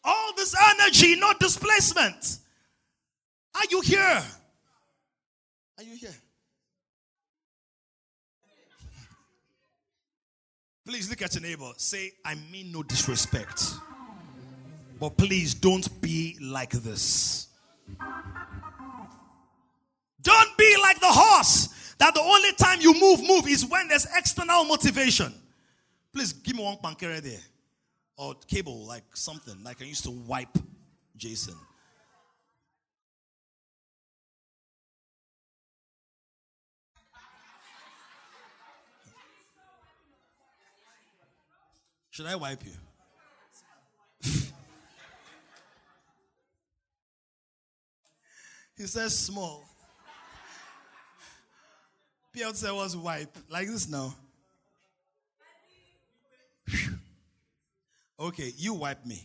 [0.03, 2.39] All this energy, no displacement.
[3.55, 4.23] Are you here?
[5.77, 6.15] Are you here?
[10.85, 11.71] Please look at your neighbor.
[11.77, 13.63] Say, I mean no disrespect.
[14.99, 17.47] But please don't be like this.
[20.23, 24.07] Don't be like the horse that the only time you move, move is when there's
[24.17, 25.33] external motivation.
[26.13, 27.39] Please give me one pancreas there.
[28.15, 30.57] Or cable, like something, like I used to wipe
[31.17, 31.55] Jason.
[42.11, 42.71] Should I wipe you?
[48.77, 49.72] he says small.
[52.33, 53.37] Piotr was wipe.
[53.47, 54.15] Like this now.
[58.19, 59.21] Okay, you wipe me.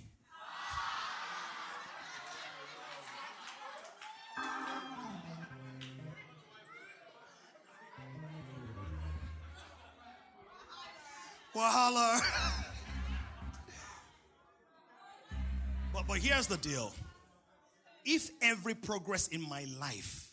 [11.54, 12.20] Wahala.
[15.94, 16.92] but, but here's the deal.
[18.04, 20.30] If every progress in my life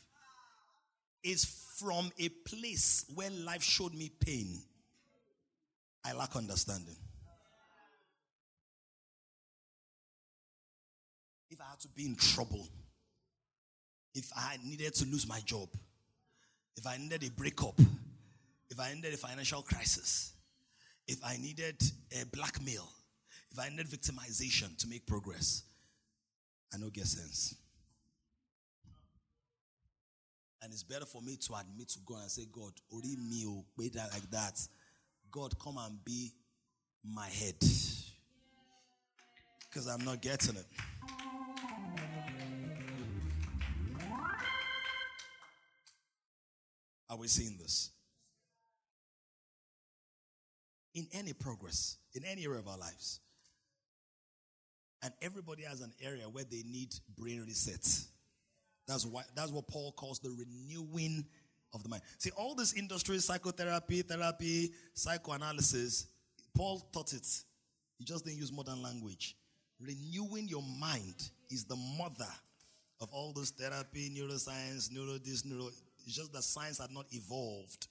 [1.23, 4.61] is from a place where life showed me pain,
[6.05, 6.95] I lack understanding.
[11.49, 12.67] If I had to be in trouble,
[14.13, 15.69] if I needed to lose my job,
[16.77, 17.79] if I needed a breakup,
[18.69, 20.33] if I needed a financial crisis,
[21.07, 21.81] if I needed
[22.11, 22.87] a blackmail,
[23.51, 25.63] if I needed victimization to make progress,
[26.73, 27.55] I know get sense.
[30.65, 33.63] And it's better for me to admit to God and say, God, ori me o,
[33.93, 34.59] that like that.
[35.29, 36.33] God, come and be
[37.03, 37.53] my head.
[39.69, 40.65] Because I'm not getting it.
[47.11, 47.91] Are we seeing this?
[50.95, 53.19] In any progress, in any area of our lives.
[55.03, 57.85] And everybody has an area where they need brain reset.
[58.87, 61.25] That's why that's what Paul calls the renewing
[61.73, 62.03] of the mind.
[62.17, 66.07] See, all this industry, psychotherapy, therapy, psychoanalysis,
[66.55, 67.27] Paul taught it.
[67.97, 69.35] He just didn't use modern language.
[69.79, 72.31] Renewing your mind is the mother
[73.01, 75.69] of all this therapy, neuroscience, neuro this, neuro.
[76.05, 77.87] It's just that science had not evolved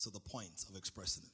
[0.00, 1.30] to the point of expressing it.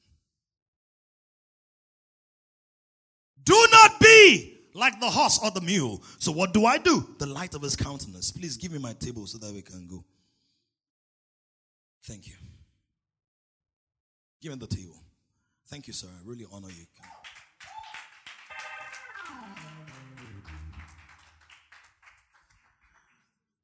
[3.45, 6.03] Do not be like the horse or the mule.
[6.19, 7.07] So what do I do?
[7.19, 8.32] The light of his countenance.
[8.32, 10.05] Please give me my table so that we can go.
[12.05, 12.35] Thank you.
[14.40, 15.01] Give me the table.
[15.69, 16.09] Thank you, sir.
[16.09, 16.86] I really honor you.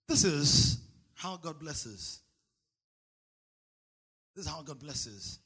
[0.06, 0.80] This is
[1.14, 2.20] how God blesses.
[4.34, 5.40] This is how God blesses.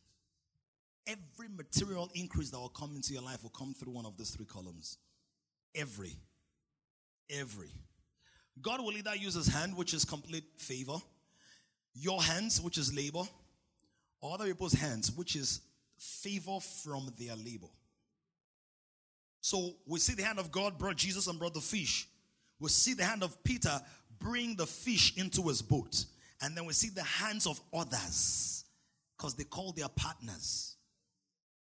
[1.07, 4.31] Every material increase that will come into your life will come through one of these
[4.31, 4.99] three columns.
[5.75, 6.17] Every.
[7.31, 7.71] Every.
[8.61, 10.97] God will either use his hand, which is complete favor,
[11.95, 13.23] your hands, which is labor,
[14.21, 15.61] or other people's hands, which is
[15.99, 17.69] favor from their labor.
[19.41, 22.07] So we see the hand of God brought Jesus and brought the fish.
[22.61, 23.81] We see the hand of Peter
[24.21, 26.05] bring the fish into his boat.
[26.41, 28.65] And then we see the hands of others
[29.17, 30.77] because they call their partners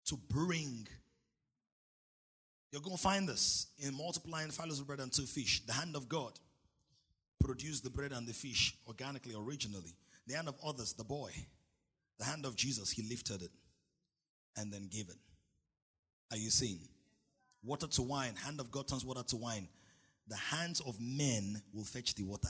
[0.05, 0.87] to bring.
[2.71, 5.65] You're going to find this in multiplying five loaves of bread and two fish.
[5.65, 6.33] The hand of God
[7.39, 9.95] produced the bread and the fish organically, originally.
[10.27, 11.31] The hand of others, the boy.
[12.19, 13.51] The hand of Jesus, he lifted it
[14.57, 15.15] and then gave it.
[16.31, 16.79] Are you seeing?
[17.63, 19.67] Water to wine, hand of God turns water to wine.
[20.27, 22.49] The hands of men will fetch the water.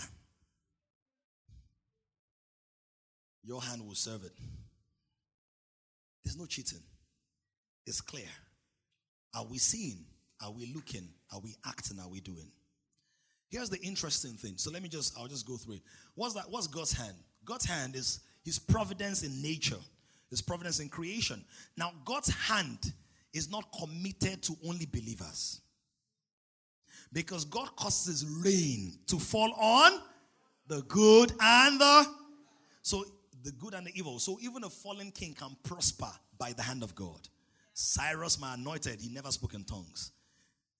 [3.44, 4.34] Your hand will serve it.
[6.24, 6.84] There's no cheating.
[7.88, 8.28] It's clear.
[9.34, 10.06] Are we seeing?
[10.42, 11.10] Are we looking?
[11.32, 12.00] Are we acting?
[12.00, 12.52] Are we doing?
[13.50, 14.54] Here's the interesting thing.
[14.58, 15.82] So let me just, I'll just go through it.
[16.16, 16.50] What's that?
[16.50, 17.16] What's God's hand?
[17.44, 19.80] God's hand is his providence in nature,
[20.30, 21.44] his providence in creation.
[21.76, 22.94] Now, God's hand
[23.34, 25.62] is not committed to only believers.
[27.12, 30.00] Because God causes rain to fall on
[30.68, 32.06] the good and the
[32.82, 33.04] so
[33.44, 34.20] the good and the evil.
[34.20, 37.28] So even a fallen king can prosper by the hand of God.
[37.74, 40.12] Cyrus, my anointed, he never spoke in tongues.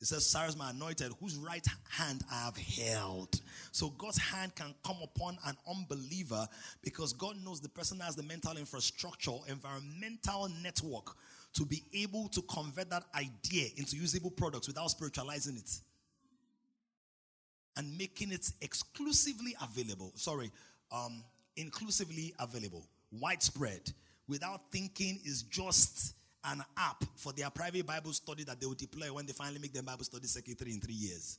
[0.02, 3.42] It says, Cyrus, my anointed, whose right hand I have held.
[3.74, 6.48] So God's hand can come upon an unbeliever
[6.82, 11.16] because God knows the person has the mental infrastructure, environmental network
[11.54, 15.70] to be able to convert that idea into usable products without spiritualizing it
[17.76, 20.14] and making it exclusively available.
[20.16, 20.52] Sorry,
[20.92, 21.24] um,
[21.58, 23.92] inclusively available, widespread,
[24.28, 26.14] without thinking is just
[26.46, 29.74] an app for their private Bible study that they will deploy when they finally make
[29.74, 31.38] their Bible study secretary in three years.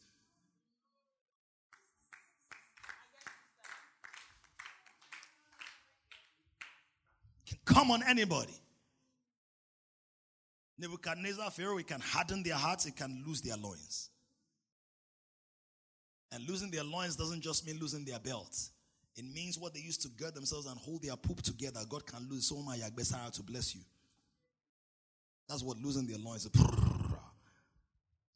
[7.65, 8.55] Come on anybody.
[10.79, 14.09] Nebuchadnezzar, Pharaoh, it can harden their hearts, it can lose their loins.
[16.33, 18.71] And losing their loins doesn't just mean losing their belts.
[19.17, 21.81] It means what they used to gird themselves and hold their poop together.
[21.89, 23.83] God can lose so much to bless you.
[25.51, 26.49] That's what losing their loins.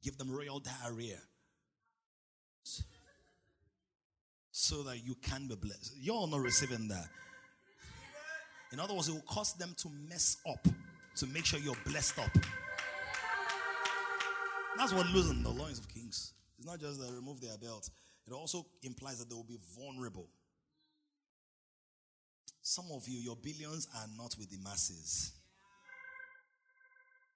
[0.02, 1.18] Give them royal diarrhea.
[4.50, 5.94] So that you can be blessed.
[5.96, 7.06] You're not receiving that.
[8.72, 10.66] In other words, it will cause them to mess up
[11.16, 12.32] to make sure you're blessed up.
[14.76, 16.32] That's what losing the loins of kings.
[16.58, 17.88] It's not just that remove their belt,
[18.26, 20.26] it also implies that they will be vulnerable.
[22.60, 25.30] Some of you, your billions are not with the masses.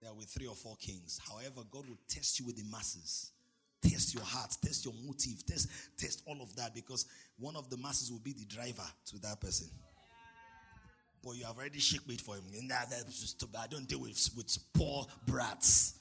[0.01, 1.21] They are with three or four kings.
[1.29, 3.33] However, God will test you with the masses.
[3.83, 7.07] Test your heart, test your motive, test, test all of that because
[7.39, 9.69] one of the masses will be the driver to that person.
[11.23, 12.45] But you have already shake for him.
[12.73, 15.95] I don't deal with, with poor brats.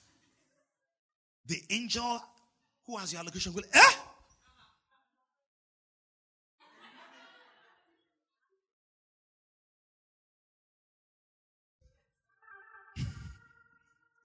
[1.46, 2.22] The angel
[2.86, 3.92] who has your allocation will, eh?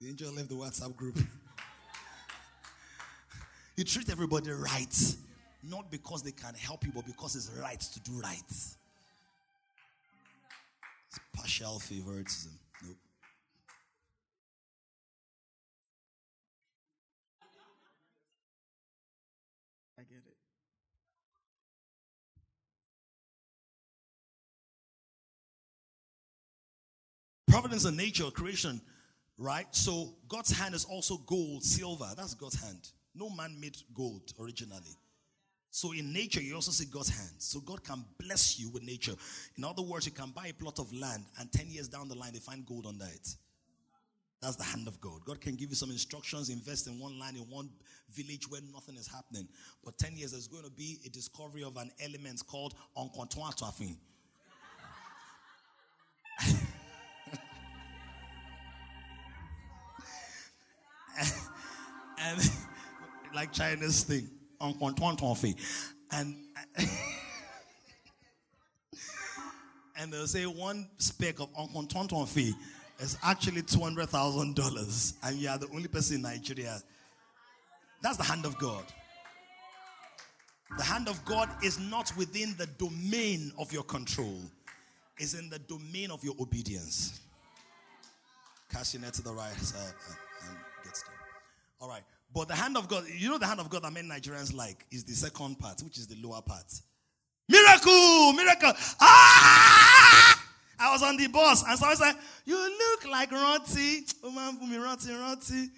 [0.03, 1.17] The angel left the WhatsApp group.
[3.77, 5.15] you treat everybody right,
[5.63, 8.43] not because they can help you, but because it's right to do right.
[8.49, 8.75] It's
[11.33, 12.51] partial favoritism.
[12.85, 12.97] Nope.
[19.97, 20.35] I get it.
[27.47, 28.81] Providence and nature, creation
[29.43, 29.67] Right?
[29.71, 32.09] So God's hand is also gold, silver.
[32.15, 32.79] That's God's hand.
[33.13, 34.95] No man made gold originally.
[35.69, 37.33] So in nature, you also see God's hand.
[37.39, 39.15] So God can bless you with nature.
[39.57, 42.15] In other words, you can buy a plot of land and 10 years down the
[42.15, 43.35] line, they find gold under it.
[44.41, 45.25] That's the hand of God.
[45.25, 47.69] God can give you some instructions, invest in one land, in one
[48.13, 49.49] village where nothing is happening.
[49.83, 53.51] But 10 years, there's going to be a discovery of an element called uncontour
[62.23, 62.51] and
[63.35, 64.29] like Chinese thing,
[64.61, 64.75] and
[69.97, 71.49] and they'll say one speck of
[72.29, 72.53] fee
[72.99, 76.79] is actually two hundred thousand dollars, and you are the only person in Nigeria.
[78.01, 78.83] That's the hand of God.
[80.77, 84.39] The hand of God is not within the domain of your control;
[85.17, 87.19] it's in the domain of your obedience.
[88.71, 89.93] Cast your net to the right side.
[90.47, 91.19] And get started.
[91.79, 92.01] All right.
[92.33, 94.85] But the hand of God, you know, the hand of God that many Nigerians like
[94.91, 96.65] is the second part, which is the lower part.
[97.47, 98.33] Miracle!
[98.33, 98.73] Miracle!
[98.99, 100.39] Ah!
[100.79, 102.15] I was on the bus and someone said,
[102.45, 104.05] You look like Roti.
[104.23, 105.69] Oh man, me Roti, Roti.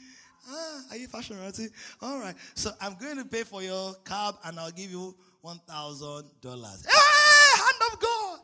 [0.48, 1.68] Ah, are you fashion royalty?
[2.02, 2.36] All right.
[2.54, 6.86] So I'm going to pay for your cab and I'll give you $1,000.
[6.86, 8.40] Hey, hand of God.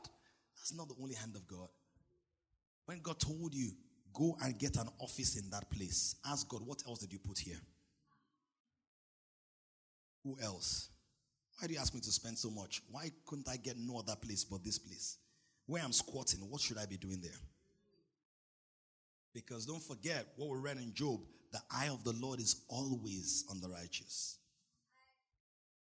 [0.55, 1.67] That's not the only hand of God.
[2.85, 3.71] When God told you,
[4.13, 7.37] go and get an office in that place, ask God, what else did you put
[7.39, 7.59] here?
[10.23, 10.89] Who else?
[11.59, 12.81] Why do you ask me to spend so much?
[12.89, 15.17] Why couldn't I get no other place but this place?
[15.67, 17.31] Where I'm squatting, what should I be doing there?
[19.33, 21.21] Because don't forget what we read in Job
[21.51, 24.37] the eye of the Lord is always on the righteous,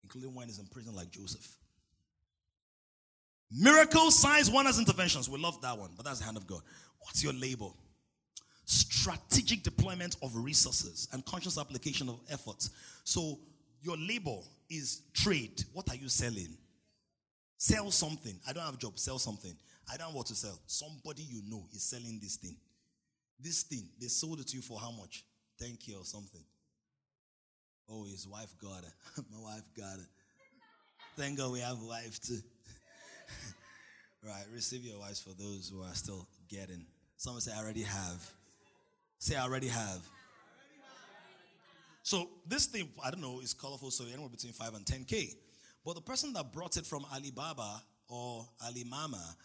[0.04, 1.56] including when he's in prison like Joseph.
[3.50, 5.30] Miracles, signs, wonders, interventions.
[5.30, 6.62] We love that one, but that's the hand of God.
[7.00, 7.78] What's your label?
[8.66, 12.72] Strategic deployment of resources and conscious application of efforts.
[13.04, 13.40] So,
[13.84, 15.64] your label is trade.
[15.74, 16.58] What are you selling?
[17.58, 18.40] Sell something.
[18.48, 18.98] I don't have a job.
[18.98, 19.54] Sell something.
[19.92, 20.58] I don't know what to sell.
[20.66, 22.56] Somebody you know is selling this thing.
[23.40, 25.26] This thing, they sold it to you for how much?
[25.60, 26.42] Thank you or something.
[27.90, 29.26] Oh, his wife got it.
[29.32, 30.08] My wife got it.
[31.18, 32.40] Thank God we have a wife too.
[34.24, 36.86] right, receive your wives for those who are still getting.
[37.18, 38.32] Someone say, I already have.
[39.20, 40.00] Say, I already have.
[42.04, 45.36] So this thing, I don't know, is colorful, so anywhere between 5 and 10K.
[45.86, 49.36] But the person that brought it from Alibaba or Alimama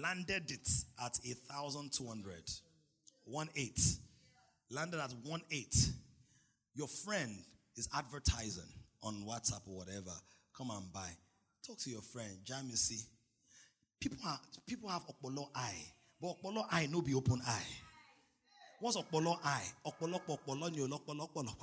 [0.00, 0.68] landed it
[1.04, 2.42] at 1,200.
[3.24, 3.80] 1 8.
[4.70, 5.88] Landed at 1 8.
[6.74, 7.38] Your friend
[7.76, 8.62] is advertising
[9.02, 10.12] on WhatsApp or whatever.
[10.56, 11.10] Come and buy.
[11.66, 12.38] Talk to your friend.
[12.44, 13.00] Jam you see.
[14.00, 15.92] People have people have okpolo eye.
[16.20, 17.83] But okpolo eye no be open eye.
[18.84, 19.64] What's okpolo eye?
[19.86, 21.54] Okpolo okpolo ni okpolo okpolo.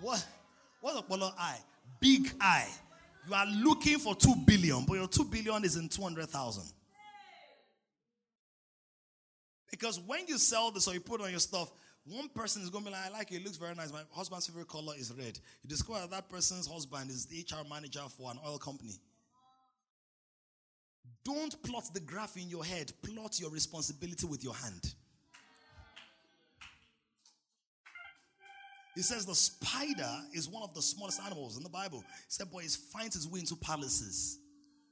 [0.00, 0.26] What?
[0.80, 1.60] What's okpolo eye?
[2.00, 2.68] Big eye.
[3.28, 6.64] You are looking for 2 billion, but your 2 billion is in 200,000.
[9.70, 11.70] Because when you sell this or you put on your stuff,
[12.04, 13.92] one person is going to be like, I like it, it looks very nice.
[13.92, 15.38] My husband's favorite color is red.
[15.62, 18.98] You discover that person's husband is the HR manager for an oil company.
[21.24, 24.94] Don't plot the graph in your head, plot your responsibility with your hand.
[28.94, 32.00] He says the spider is one of the smallest animals in the Bible.
[32.00, 34.38] He said, Boy, it finds its way into palaces.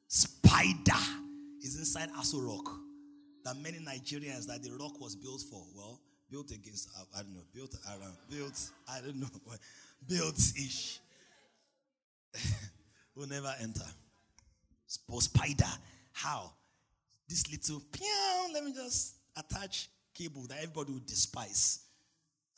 [0.06, 1.02] Spider
[1.62, 2.70] is inside Aso Rock.
[3.44, 5.64] That many Nigerians that the rock was built for.
[5.74, 6.00] Well,
[6.30, 9.28] built against, uh, I don't know, built around, built, I don't know,
[10.08, 11.00] built ish.
[13.16, 13.84] will never enter.
[14.86, 15.64] Spider.
[16.18, 16.52] How?
[17.28, 17.80] This little,
[18.52, 21.78] let me just attach cable that everybody would despise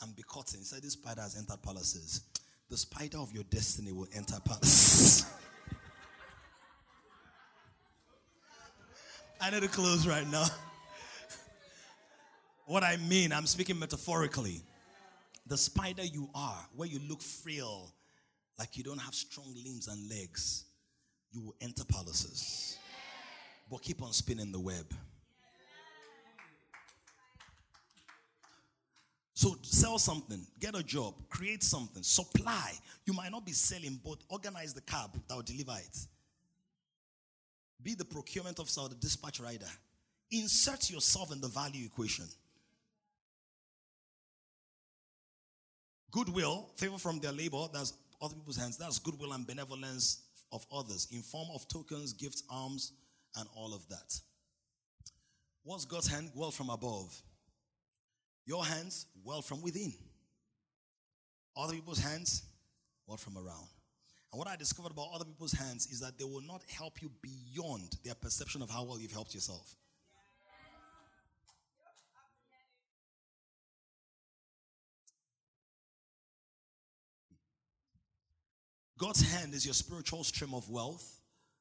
[0.01, 0.61] and be caught in.
[0.61, 2.23] He said, This spider has entered palaces.
[2.71, 5.27] The spider of your destiny will enter palaces.
[9.43, 10.47] I need to close right now.
[12.67, 14.63] what I mean, I'm speaking metaphorically.
[15.47, 17.93] The spider you are, where you look frail,
[18.59, 20.65] like you don't have strong limbs and legs,
[21.31, 22.79] you will enter palaces.
[23.71, 24.93] But keep on spinning the web.
[29.35, 32.73] So sell something, get a job, create something, supply.
[33.07, 35.99] You might not be selling, but organize the cab that will deliver it.
[37.83, 39.65] Be the procurement officer or the dispatch rider.
[40.31, 42.27] Insert yourself in the value equation.
[46.11, 48.77] Goodwill, favor from their labor, that's other people's hands.
[48.77, 50.23] That's goodwill and benevolence
[50.53, 52.93] of others in form of tokens, gifts, alms,
[53.37, 54.21] and all of that.
[55.63, 56.31] What's God's hand?
[56.35, 57.23] Well from above.
[58.47, 59.93] Your hands, well from within.
[61.57, 62.43] Other people's hands,
[63.07, 63.69] well from around.
[64.33, 67.11] And what I discovered about other people's hands is that they will not help you
[67.21, 69.75] beyond their perception of how well you've helped yourself.
[78.97, 81.20] God's hand is your spiritual stream of wealth.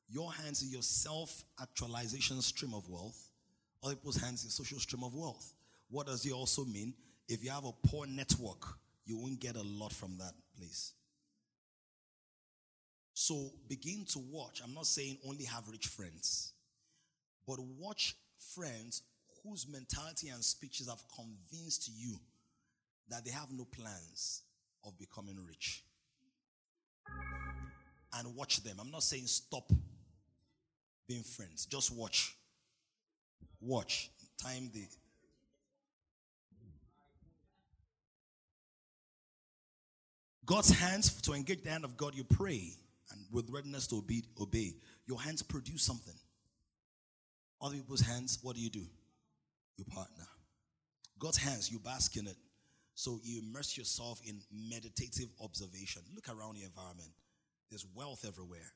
[0.09, 3.29] Your hands in your self actualization stream of wealth.
[3.83, 5.53] Other people's hands in social stream of wealth.
[5.89, 6.93] What does it also mean?
[7.27, 8.65] If you have a poor network,
[9.05, 10.93] you won't get a lot from that place.
[13.13, 14.61] So begin to watch.
[14.63, 16.53] I'm not saying only have rich friends,
[17.45, 18.15] but watch
[18.55, 19.03] friends
[19.43, 22.19] whose mentality and speeches have convinced you
[23.09, 24.43] that they have no plans
[24.85, 25.83] of becoming rich.
[28.13, 28.77] And watch them.
[28.79, 29.71] I'm not saying stop
[31.09, 32.35] being friends, just watch.
[33.59, 34.09] Watch.
[34.41, 34.87] Time the
[40.45, 42.71] God's hands to engage the hand of God, you pray
[43.11, 44.73] and with readiness to obey, obey.
[45.05, 46.15] Your hands produce something.
[47.61, 48.85] Other people's hands, what do you do?
[49.77, 50.25] You partner.
[51.19, 52.37] God's hands, you bask in it.
[52.95, 56.01] So you immerse yourself in meditative observation.
[56.15, 57.11] Look around your environment.
[57.69, 58.71] There's wealth everywhere.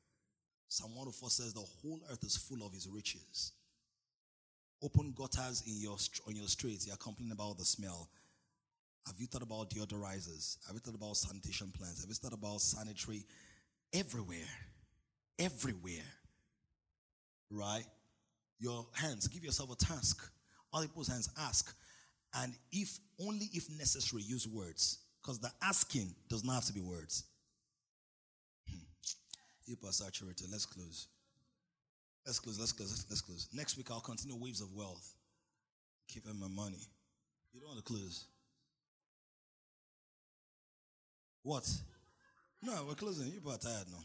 [0.67, 3.51] Psalm 104 says the whole earth is full of his riches.
[4.83, 6.87] Open gutters in your on your streets.
[6.87, 8.09] You're complaining about the smell.
[9.05, 10.57] Have you thought about deodorizers?
[10.65, 12.01] Have you thought about sanitation plans?
[12.01, 13.25] Have you thought about sanitary
[13.93, 14.37] everywhere?
[15.39, 16.07] Everywhere.
[17.49, 17.85] Right?
[18.59, 20.29] Your hands, give yourself a task.
[20.73, 21.75] Other people's hands, ask.
[22.33, 24.99] And if only if necessary, use words.
[25.21, 27.25] Because the asking does not have to be words.
[29.67, 30.47] Hyper saturated.
[30.51, 31.07] Let's close.
[32.25, 32.59] Let's close.
[32.59, 33.05] Let's close.
[33.09, 33.47] Let's close.
[33.53, 35.13] Next week I'll continue waves of wealth.
[36.07, 36.87] Keeping my money.
[37.53, 38.25] You don't want to close.
[41.43, 41.69] What?
[42.61, 43.31] No, we're closing.
[43.31, 44.03] You are tired now.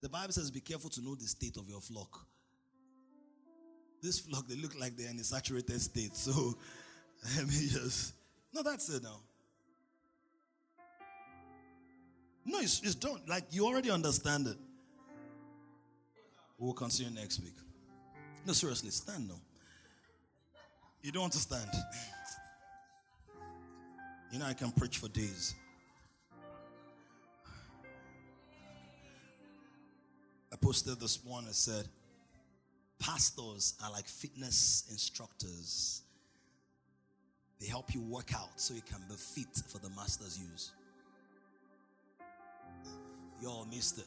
[0.00, 2.26] The Bible says, "Be careful to know the state of your flock."
[4.02, 6.16] This flock, they look like they're in a saturated state.
[6.16, 6.58] So
[7.36, 8.14] let me just.
[8.52, 9.20] No, that's it now.
[12.44, 13.20] No, it's, it's done.
[13.26, 14.56] Like you already understand it.
[16.58, 17.54] We'll continue next week.
[18.46, 19.40] No, seriously, stand now.
[21.02, 21.70] You don't want to stand.
[24.30, 25.54] You know, I can preach for days.
[30.52, 31.46] I posted this one.
[31.48, 31.88] I said,
[33.00, 36.02] Pastors are like fitness instructors.
[37.58, 40.72] They help you work out so you can be fit for the master's use.
[43.40, 44.06] You all missed it.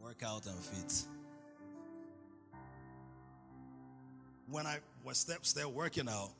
[0.00, 1.04] Work out and fit.
[4.48, 6.30] When I was step still working out,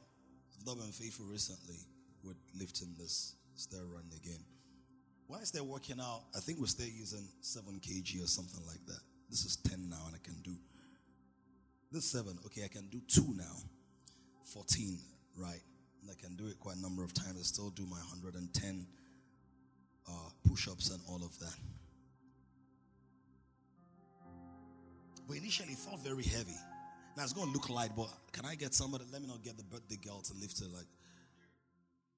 [0.59, 1.77] I've not been faithful recently
[2.25, 4.41] with lifting this stair run again.
[5.27, 8.85] When I start working out, I think we're still using 7 kg or something like
[8.87, 9.01] that.
[9.29, 10.53] This is 10 now, and I can do
[11.91, 12.39] this 7.
[12.47, 13.57] Okay, I can do 2 now.
[14.45, 14.99] 14,
[15.37, 15.61] right?
[16.01, 17.41] And I can do it quite a number of times.
[17.41, 18.87] I still do my 110
[20.09, 21.55] uh, push ups and all of that.
[25.27, 26.57] But initially, it felt very heavy.
[27.17, 29.05] Now it's going to look light, but can I get somebody?
[29.13, 30.69] Let me not get the birthday girl to lift it.
[30.73, 30.87] Like,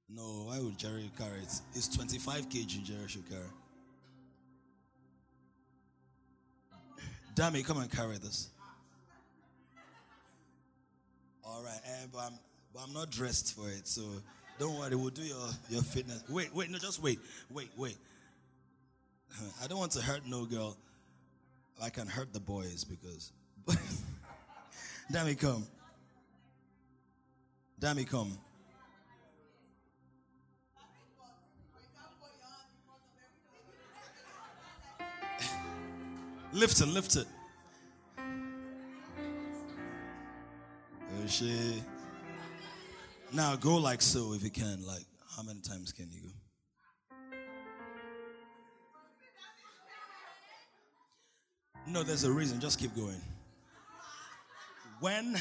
[0.09, 1.53] no, why would Jerry carry it?
[1.75, 3.43] It's 25 kg Jerry should carry.
[7.35, 8.51] Dammy, come and carry this.
[11.45, 12.39] All right, eh, but, I'm,
[12.75, 14.03] but I'm not dressed for it, so
[14.59, 16.25] don't worry, we'll do your, your fitness.
[16.29, 17.21] Wait, wait, no, just wait.
[17.51, 17.97] Wait, wait.
[19.63, 20.77] I don't want to hurt no girl.
[21.81, 23.31] I can hurt the boys because.
[25.13, 25.65] Dammy, come.
[27.79, 28.37] Dammy, come.
[36.53, 37.27] lift it, lift it.
[41.29, 41.83] She.
[43.33, 44.85] Now go like so if you can.
[44.87, 45.05] Like,
[45.37, 46.29] how many times can you go?
[51.87, 52.61] No, there's a reason.
[52.61, 53.21] Just keep going.
[55.01, 55.37] When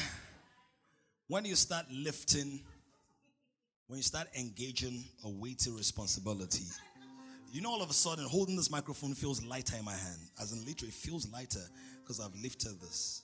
[1.28, 2.60] when you start lifting,
[3.86, 6.64] when you start engaging a weighty responsibility,
[7.52, 10.20] you know all of a sudden holding this microphone feels lighter in my hand.
[10.40, 11.64] As in literally it feels lighter
[12.02, 13.22] because I've lifted this.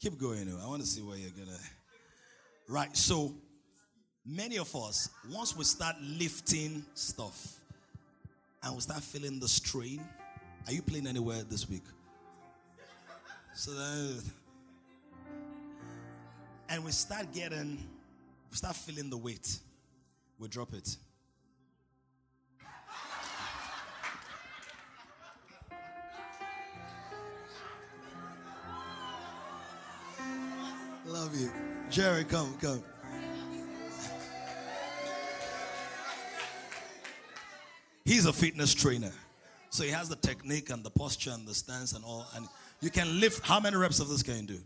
[0.00, 0.50] Keep going.
[0.62, 1.58] I want to see where you're gonna.
[2.68, 2.96] Right.
[2.96, 3.34] So
[4.24, 7.56] many of us, once we start lifting stuff
[8.62, 10.00] and we start feeling the strain,
[10.66, 11.84] are you playing anywhere this week?
[13.54, 13.72] So
[16.70, 17.76] and we start getting,
[18.50, 19.58] we start feeling the weight.
[20.38, 20.96] We drop it.
[31.06, 31.50] Love you.
[31.90, 32.82] Jerry, come, come.
[38.04, 39.12] He's a fitness trainer.
[39.70, 42.26] So he has the technique and the posture and the stance and all.
[42.34, 42.48] And
[42.80, 44.58] you can lift, how many reps of this can you do?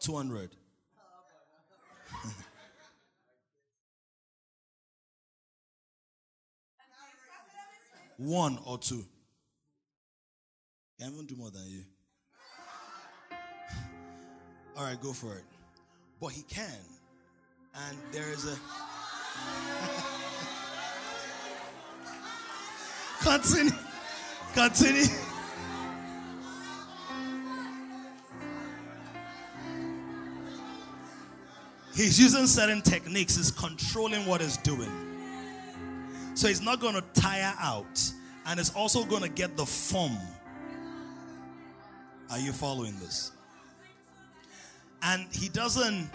[0.00, 0.50] 200.
[8.16, 9.04] One or two.
[10.98, 11.84] Can't even do more than you.
[14.76, 15.44] All right, go for it
[16.20, 16.68] but he can.
[17.88, 18.56] And there is a.
[23.22, 23.72] Continue.
[24.54, 25.06] Continue.
[31.94, 34.90] He's using certain techniques, he's controlling what he's doing.
[36.34, 38.00] So he's not going to tire out,
[38.46, 40.16] and it's also going to get the form.
[42.30, 43.32] Are you following this?
[45.02, 46.10] And he doesn't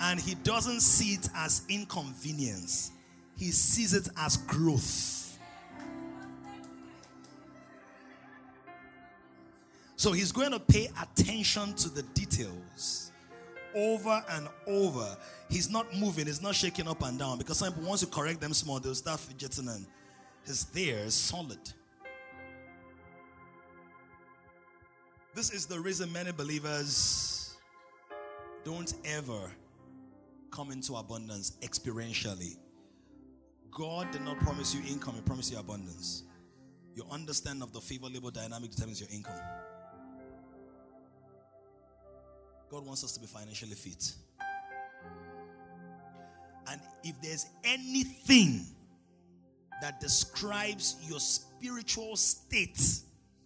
[0.00, 2.92] and he doesn't see it as inconvenience.
[3.36, 5.38] He sees it as growth.
[9.96, 13.12] So he's going to pay attention to the details
[13.74, 15.16] over and over.
[15.50, 18.40] He's not moving, he's not shaking up and down because some people, once you correct
[18.40, 19.86] them small, they'll start fidgeting and
[20.46, 21.58] he's there, solid.
[25.34, 27.39] This is the reason many believers
[28.64, 29.50] don't ever
[30.50, 32.56] come into abundance experientially.
[33.70, 36.24] God did not promise you income, He promised you abundance.
[36.94, 39.40] Your understanding of the favor labor dynamic determines your income.
[42.70, 44.12] God wants us to be financially fit.
[46.70, 48.64] And if there's anything
[49.80, 52.78] that describes your spiritual state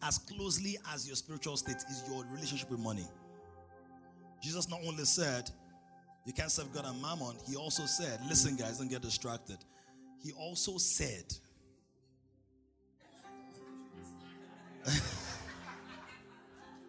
[0.03, 3.07] as closely as your spiritual state is your relationship with money.
[4.45, 5.51] Jesus not only said,
[6.27, 9.57] you can't serve God and mammon, he also said, listen, guys, don't get distracted.
[10.23, 11.25] He also said,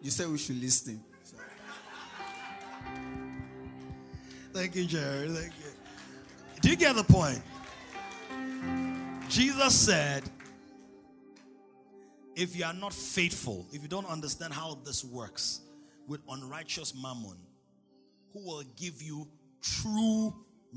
[0.02, 1.02] You said we should listen.
[4.52, 5.30] Thank you, Jerry.
[5.30, 5.70] Thank you.
[6.60, 7.40] Do you get the point?
[9.30, 10.24] Jesus said,
[12.34, 15.62] if you are not faithful, if you don't understand how this works
[16.06, 17.38] with unrighteous mammon,
[18.32, 19.28] who will give you
[19.62, 20.34] true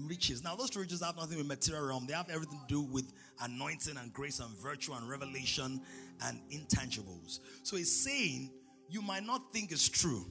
[0.07, 0.43] riches.
[0.43, 3.11] Now, those true riches have nothing with material realm, they have everything to do with
[3.41, 5.81] anointing and grace and virtue and revelation
[6.23, 7.39] and intangibles.
[7.63, 8.51] So he's saying
[8.89, 10.25] you might not think it's true,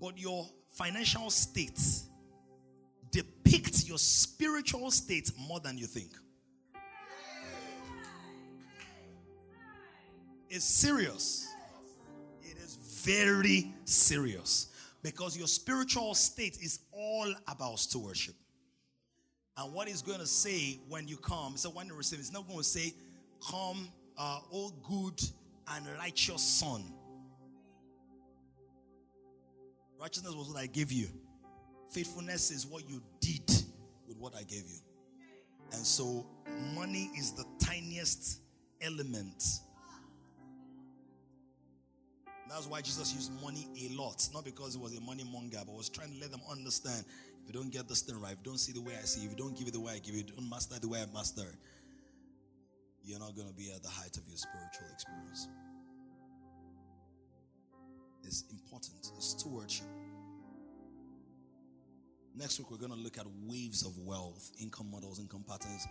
[0.00, 1.80] but your financial state
[3.10, 6.10] depicts your spiritual state more than you think.
[10.48, 11.46] It's serious.
[12.42, 12.74] It is
[13.04, 14.69] very serious
[15.02, 18.34] because your spiritual state is all about stewardship.
[19.56, 22.46] And what he's going to say when you come, so when you receive, it's not
[22.46, 22.94] going to say,
[23.50, 25.20] Come, uh, oh good
[25.74, 26.84] and righteous son.
[29.98, 31.08] Righteousness was what I gave you.
[31.90, 33.48] Faithfulness is what you did
[34.06, 34.80] with what I gave you.
[35.72, 36.26] And so
[36.74, 38.40] money is the tiniest
[38.80, 39.44] element.
[42.50, 44.28] That's why Jesus used money a lot.
[44.34, 47.04] Not because he was a money monger, but was trying to let them understand
[47.42, 49.24] if you don't get this thing right, if you don't see the way I see,
[49.24, 51.06] if you don't give it the way I give it, don't master the way I
[51.14, 51.46] master
[53.04, 55.48] you're not going to be at the height of your spiritual experience.
[58.24, 59.10] It's important.
[59.16, 59.86] It's stewardship.
[62.36, 65.86] Next week, we're going to look at waves of wealth, income models, income patterns.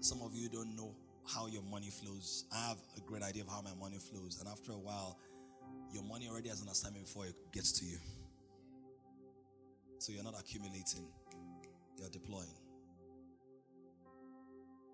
[0.00, 0.94] Some of you don't know
[1.26, 2.44] how your money flows.
[2.52, 4.38] I have a great idea of how my money flows.
[4.40, 5.18] And after a while,
[5.92, 7.98] your money already has an assignment before it gets to you.
[9.98, 11.06] So you're not accumulating,
[11.98, 12.54] you're deploying.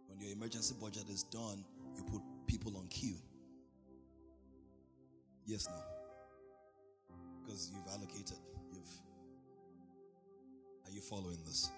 [0.09, 1.65] When your emergency budget is done,
[1.97, 3.17] you put people on queue.
[5.47, 7.17] Yes, no.
[7.45, 8.39] Because you've allocated.
[8.73, 8.89] You've
[10.87, 11.71] are you following this?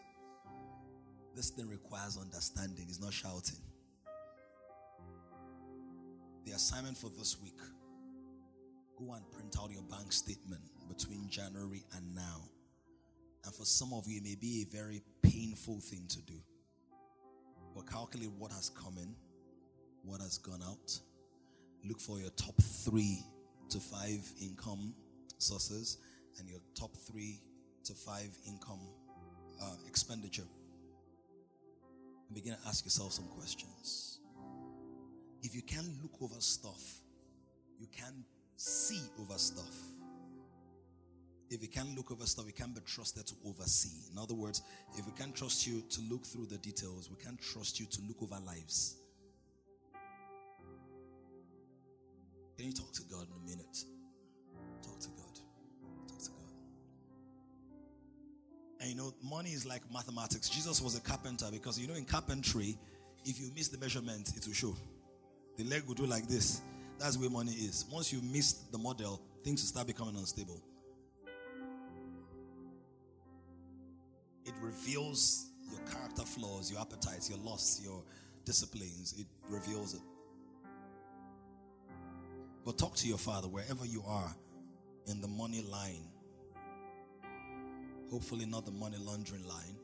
[1.34, 3.58] This thing requires understanding, it's not shouting.
[6.44, 7.58] The assignment for this week
[8.98, 12.42] go and print out your bank statement between January and now.
[13.44, 16.34] And for some of you, it may be a very painful thing to do.
[17.74, 19.14] But calculate what has come in,
[20.02, 20.98] what has gone out.
[21.84, 23.22] Look for your top three
[23.70, 24.94] to five income
[25.38, 25.98] sources
[26.38, 27.40] and your top three
[27.84, 28.80] to five income
[29.62, 30.42] uh, expenditure.
[32.26, 34.18] And begin to ask yourself some questions.
[35.42, 36.82] If you can't look over stuff,
[37.78, 38.24] you can
[38.58, 39.74] see over stuff.
[41.50, 44.12] If you can't look over stuff, you can't be trusted to oversee.
[44.12, 44.62] In other words,
[44.98, 48.02] if we can't trust you to look through the details, we can't trust you to
[48.06, 48.96] look over lives.
[52.56, 53.84] Can you talk to God in a minute?
[54.82, 55.38] Talk to God.
[56.08, 56.52] Talk to God.
[58.80, 60.48] And you know, money is like mathematics.
[60.50, 62.76] Jesus was a carpenter because you know, in carpentry,
[63.24, 64.76] if you miss the measurement, it will show.
[65.56, 66.60] The leg will do like this.
[66.98, 67.84] That's where money is.
[67.90, 70.60] Once you miss the model, things will start becoming unstable.
[74.44, 78.02] It reveals your character flaws, your appetites, your lusts, your
[78.44, 79.14] disciplines.
[79.16, 80.00] It reveals it.
[82.64, 84.34] But talk to your father wherever you are
[85.06, 86.08] in the money line.
[88.10, 89.76] Hopefully, not the money laundering line.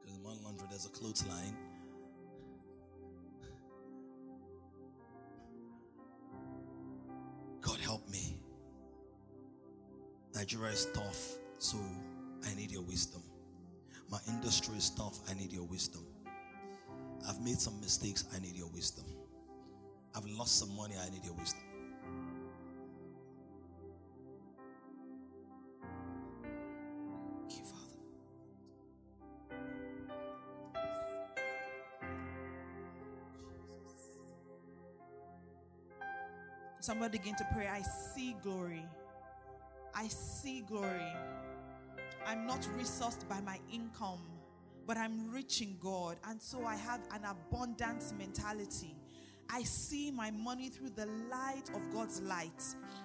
[0.00, 1.56] Because the money laundering, there's a clothes line.
[7.60, 8.38] God help me.
[10.34, 11.38] Nigeria is tough.
[11.58, 11.78] So
[12.50, 13.22] I need your wisdom.
[14.10, 15.18] My industry is tough.
[15.30, 16.04] I need your wisdom.
[17.28, 18.24] I've made some mistakes.
[18.34, 19.04] I need your wisdom.
[20.16, 20.94] I've lost some money.
[21.00, 21.60] I need your wisdom.
[36.80, 37.68] Somebody begin to pray.
[37.68, 38.84] I see glory.
[39.94, 41.12] I see glory.
[42.26, 44.20] I'm not resourced by my income,
[44.86, 46.16] but I'm rich in God.
[46.24, 48.94] And so I have an abundance mentality.
[49.50, 52.62] I see my money through the light of God's light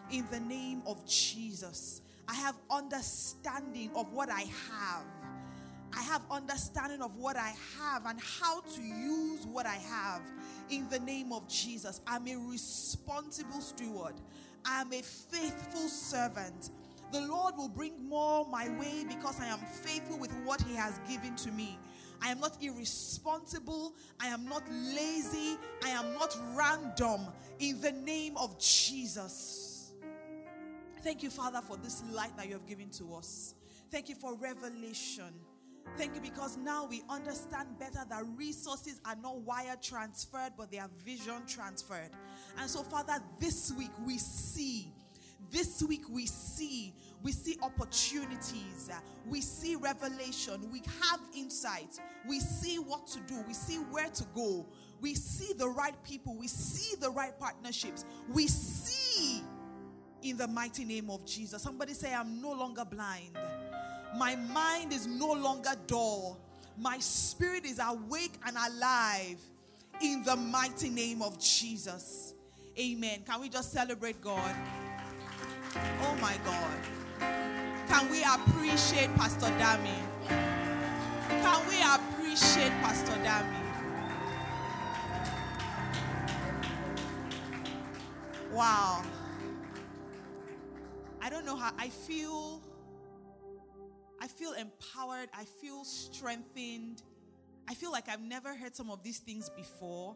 [0.10, 2.02] in the name of Jesus.
[2.27, 4.41] I have understanding of what I
[4.72, 5.06] have.
[5.95, 10.22] I have understanding of what I have and how to use what I have
[10.69, 12.01] in the name of Jesus.
[12.05, 14.15] I'm a responsible steward.
[14.65, 16.72] I'm a faithful servant.
[17.11, 20.99] The Lord will bring more my way because I am faithful with what He has
[21.07, 21.77] given to me.
[22.22, 23.93] I am not irresponsible.
[24.19, 25.57] I am not lazy.
[25.84, 27.27] I am not random
[27.59, 29.93] in the name of Jesus.
[31.03, 33.53] Thank you, Father, for this light that you have given to us.
[33.91, 35.31] Thank you for revelation.
[35.97, 40.79] Thank you because now we understand better that resources are not wire transferred, but they
[40.79, 42.09] are vision transferred.
[42.59, 44.91] And so, Father, this week we see,
[45.51, 46.93] this week we see,
[47.23, 48.89] we see opportunities,
[49.25, 54.25] we see revelation, we have insight, we see what to do, we see where to
[54.35, 54.65] go,
[54.99, 59.43] we see the right people, we see the right partnerships, we see
[60.23, 61.61] in the mighty name of Jesus.
[61.61, 63.37] Somebody say, I'm no longer blind.
[64.17, 66.37] My mind is no longer dull.
[66.77, 69.39] My spirit is awake and alive
[70.01, 72.33] in the mighty name of Jesus.
[72.79, 73.21] Amen.
[73.25, 74.55] Can we just celebrate God?
[76.01, 76.79] Oh my God.
[77.87, 79.95] Can we appreciate Pastor Dami?
[81.29, 83.61] Can we appreciate Pastor Dami?
[88.51, 89.03] Wow.
[91.21, 92.61] I don't know how I feel
[94.21, 95.29] I feel empowered.
[95.33, 97.01] I feel strengthened.
[97.67, 100.15] I feel like I've never heard some of these things before.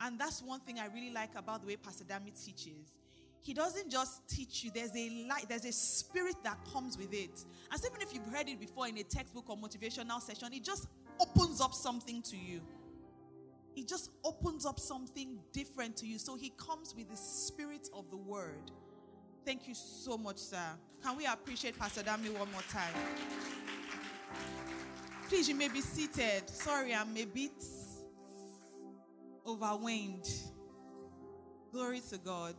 [0.00, 2.96] And that's one thing I really like about the way Pastor Dami teaches.
[3.40, 7.44] He doesn't just teach you, there's a light, there's a spirit that comes with it.
[7.72, 10.62] And so even if you've heard it before in a textbook or motivational session, it
[10.62, 10.86] just
[11.20, 12.60] opens up something to you.
[13.74, 16.18] It just opens up something different to you.
[16.18, 18.70] So he comes with the spirit of the word.
[19.44, 20.78] Thank you so much, sir.
[21.02, 22.94] Can we appreciate Pastor Dami one more time?
[25.28, 26.48] Please, you may be seated.
[26.48, 27.64] Sorry, I'm a bit
[29.46, 30.28] overwhelmed.
[31.72, 32.54] Glory to God.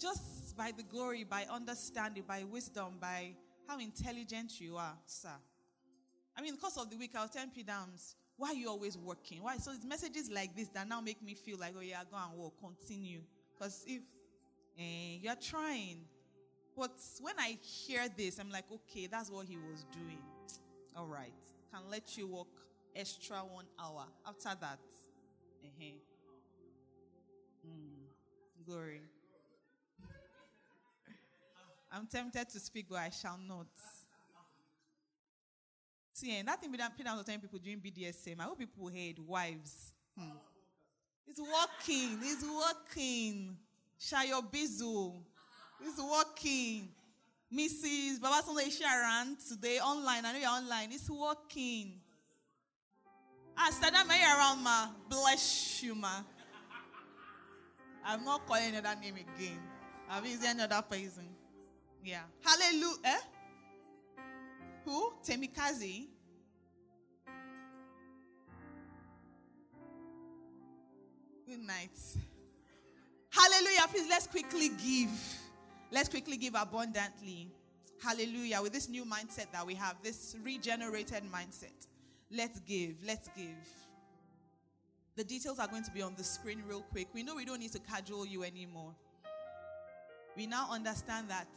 [0.00, 3.34] Just by the glory, by understanding, by wisdom, by
[3.66, 5.36] how intelligent you are, sir.
[6.36, 9.42] I mean, course of the week, I was telling Pidams, why are you always working?
[9.42, 9.58] Why?
[9.58, 12.38] So it's messages like this that now make me feel like, oh yeah, go and
[12.38, 13.20] work, continue.
[13.58, 14.00] Because if
[14.78, 16.04] eh, you're trying,
[16.76, 20.22] but when I hear this, I'm like, okay, that's what he was doing.
[20.96, 21.32] All right,
[21.72, 22.46] can let you work
[22.94, 24.04] extra one hour.
[24.26, 24.78] After that,
[25.64, 25.84] uh-huh.
[27.66, 29.00] mm, glory.
[31.90, 33.66] I'm tempted to speak, but I shall not.
[36.12, 39.18] See, and that thing that Peter was telling people during BDSM, I hope people heard
[39.26, 39.94] wives.
[40.18, 40.36] Hmm.
[41.26, 42.18] It's working.
[42.22, 43.56] It's working.
[44.00, 45.14] Shayo Bizu.
[45.84, 46.88] It's working.
[47.52, 48.18] Mrs.
[48.20, 50.24] Babatunde Sharon today online.
[50.24, 50.92] I know you're online.
[50.92, 52.00] It's working.
[53.56, 54.88] Ah, Sadam, are you around, ma?
[55.08, 56.22] Bless you, ma.
[58.04, 59.58] I'm not calling another name again.
[60.10, 61.28] I've used another person.
[62.04, 62.22] Yeah.
[62.42, 62.96] Hallelujah.
[63.04, 63.18] Eh?
[64.84, 65.12] Who?
[65.26, 66.06] Temikazi.
[71.46, 71.98] Good night.
[73.30, 73.86] Hallelujah.
[73.90, 75.10] Please let's quickly give.
[75.90, 77.50] Let's quickly give abundantly.
[78.02, 78.60] Hallelujah.
[78.62, 81.86] With this new mindset that we have, this regenerated mindset.
[82.30, 82.96] Let's give.
[83.06, 83.66] Let's give.
[85.16, 87.08] The details are going to be on the screen real quick.
[87.12, 88.94] We know we don't need to cajole you anymore.
[90.36, 91.48] We now understand that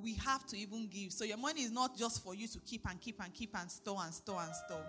[0.00, 1.12] we have to even give.
[1.12, 3.70] So your money is not just for you to keep and keep and keep and
[3.70, 4.84] store and store and store.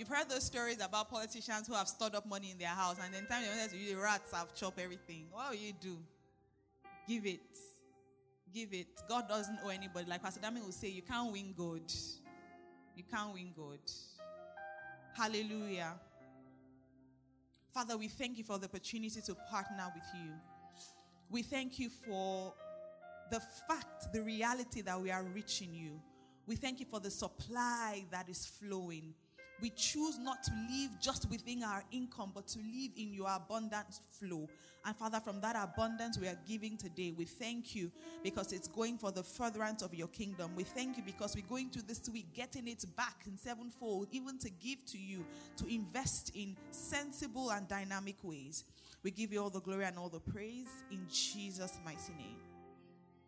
[0.00, 3.12] You've heard those stories about politicians who have stored up money in their house and
[3.12, 5.26] then time they wanted to the rats have chopped everything.
[5.30, 5.98] What will you do?
[7.06, 7.58] Give it.
[8.50, 8.86] Give it.
[9.06, 10.08] God doesn't owe anybody.
[10.08, 11.82] Like Pastor Dami will say, you can't win God.
[12.96, 13.80] You can't win God.
[15.14, 15.92] Hallelujah.
[17.70, 20.32] Father, we thank you for the opportunity to partner with you.
[21.28, 22.54] We thank you for
[23.30, 26.00] the fact, the reality that we are rich in you.
[26.46, 29.12] We thank you for the supply that is flowing.
[29.60, 33.86] We choose not to live just within our income, but to live in your abundant
[34.18, 34.48] flow.
[34.84, 37.90] And Father, from that abundance we are giving today, we thank you
[38.22, 40.52] because it's going for the furtherance of your kingdom.
[40.56, 44.38] We thank you because we're going to this week getting it back in sevenfold, even
[44.38, 45.26] to give to you,
[45.58, 48.64] to invest in sensible and dynamic ways.
[49.02, 52.36] We give you all the glory and all the praise in Jesus' mighty name.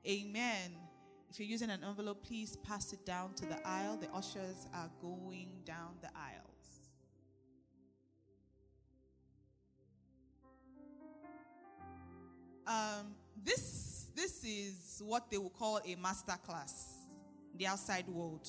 [0.07, 0.82] Amen.
[1.33, 3.97] If you're using an envelope, please pass it down to the aisle.
[3.97, 6.91] The ushers are going down the aisles.
[12.67, 17.07] Um, this this is what they will call a master class,
[17.57, 18.47] the outside world.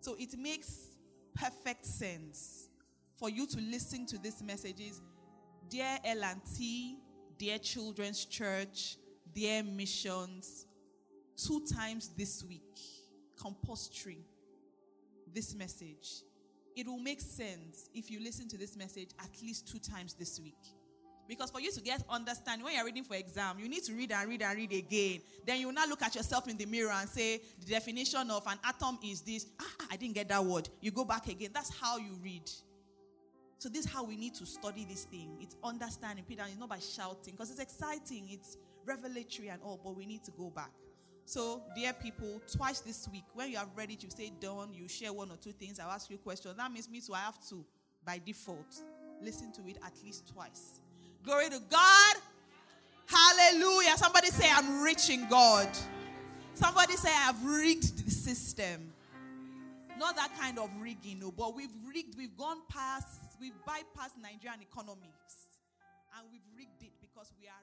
[0.00, 0.96] So it makes
[1.34, 2.70] perfect sense
[3.16, 5.02] for you to listen to these messages,
[5.68, 6.96] dear L&T,
[7.36, 8.96] dear Children's Church,
[9.34, 10.64] dear Missions,
[11.42, 12.78] two times this week,
[13.40, 14.24] compulsory,
[15.32, 16.22] this message.
[16.76, 20.40] It will make sense if you listen to this message at least two times this
[20.40, 20.58] week.
[21.28, 24.12] Because for you to get understanding, when you're reading for exam, you need to read
[24.12, 25.20] and read and read again.
[25.44, 28.58] Then you not look at yourself in the mirror and say, the definition of an
[28.64, 29.46] atom is this.
[29.60, 30.70] Ah, I didn't get that word.
[30.80, 31.50] You go back again.
[31.52, 32.48] That's how you read.
[33.58, 35.36] So this is how we need to study this thing.
[35.40, 36.44] It's understanding, Peter.
[36.46, 38.28] It's not by shouting because it's exciting.
[38.30, 38.56] It's
[38.86, 40.70] revelatory and all, but we need to go back.
[41.28, 44.88] So, dear people, twice this week, when you have read it, you say done, you
[44.88, 46.54] share one or two things, I'll ask you questions.
[46.56, 47.66] That means me too, I have to,
[48.02, 48.74] by default,
[49.20, 50.80] listen to it at least twice.
[51.22, 52.16] Glory to God.
[53.04, 53.98] Hallelujah.
[53.98, 55.68] Somebody say, I'm rich in God.
[56.54, 58.90] Somebody say, I've rigged the system.
[59.98, 64.62] Not that kind of rigging, no, but we've rigged, we've gone past, we've bypassed Nigerian
[64.62, 65.60] economics.
[66.16, 67.62] And we've rigged it because we are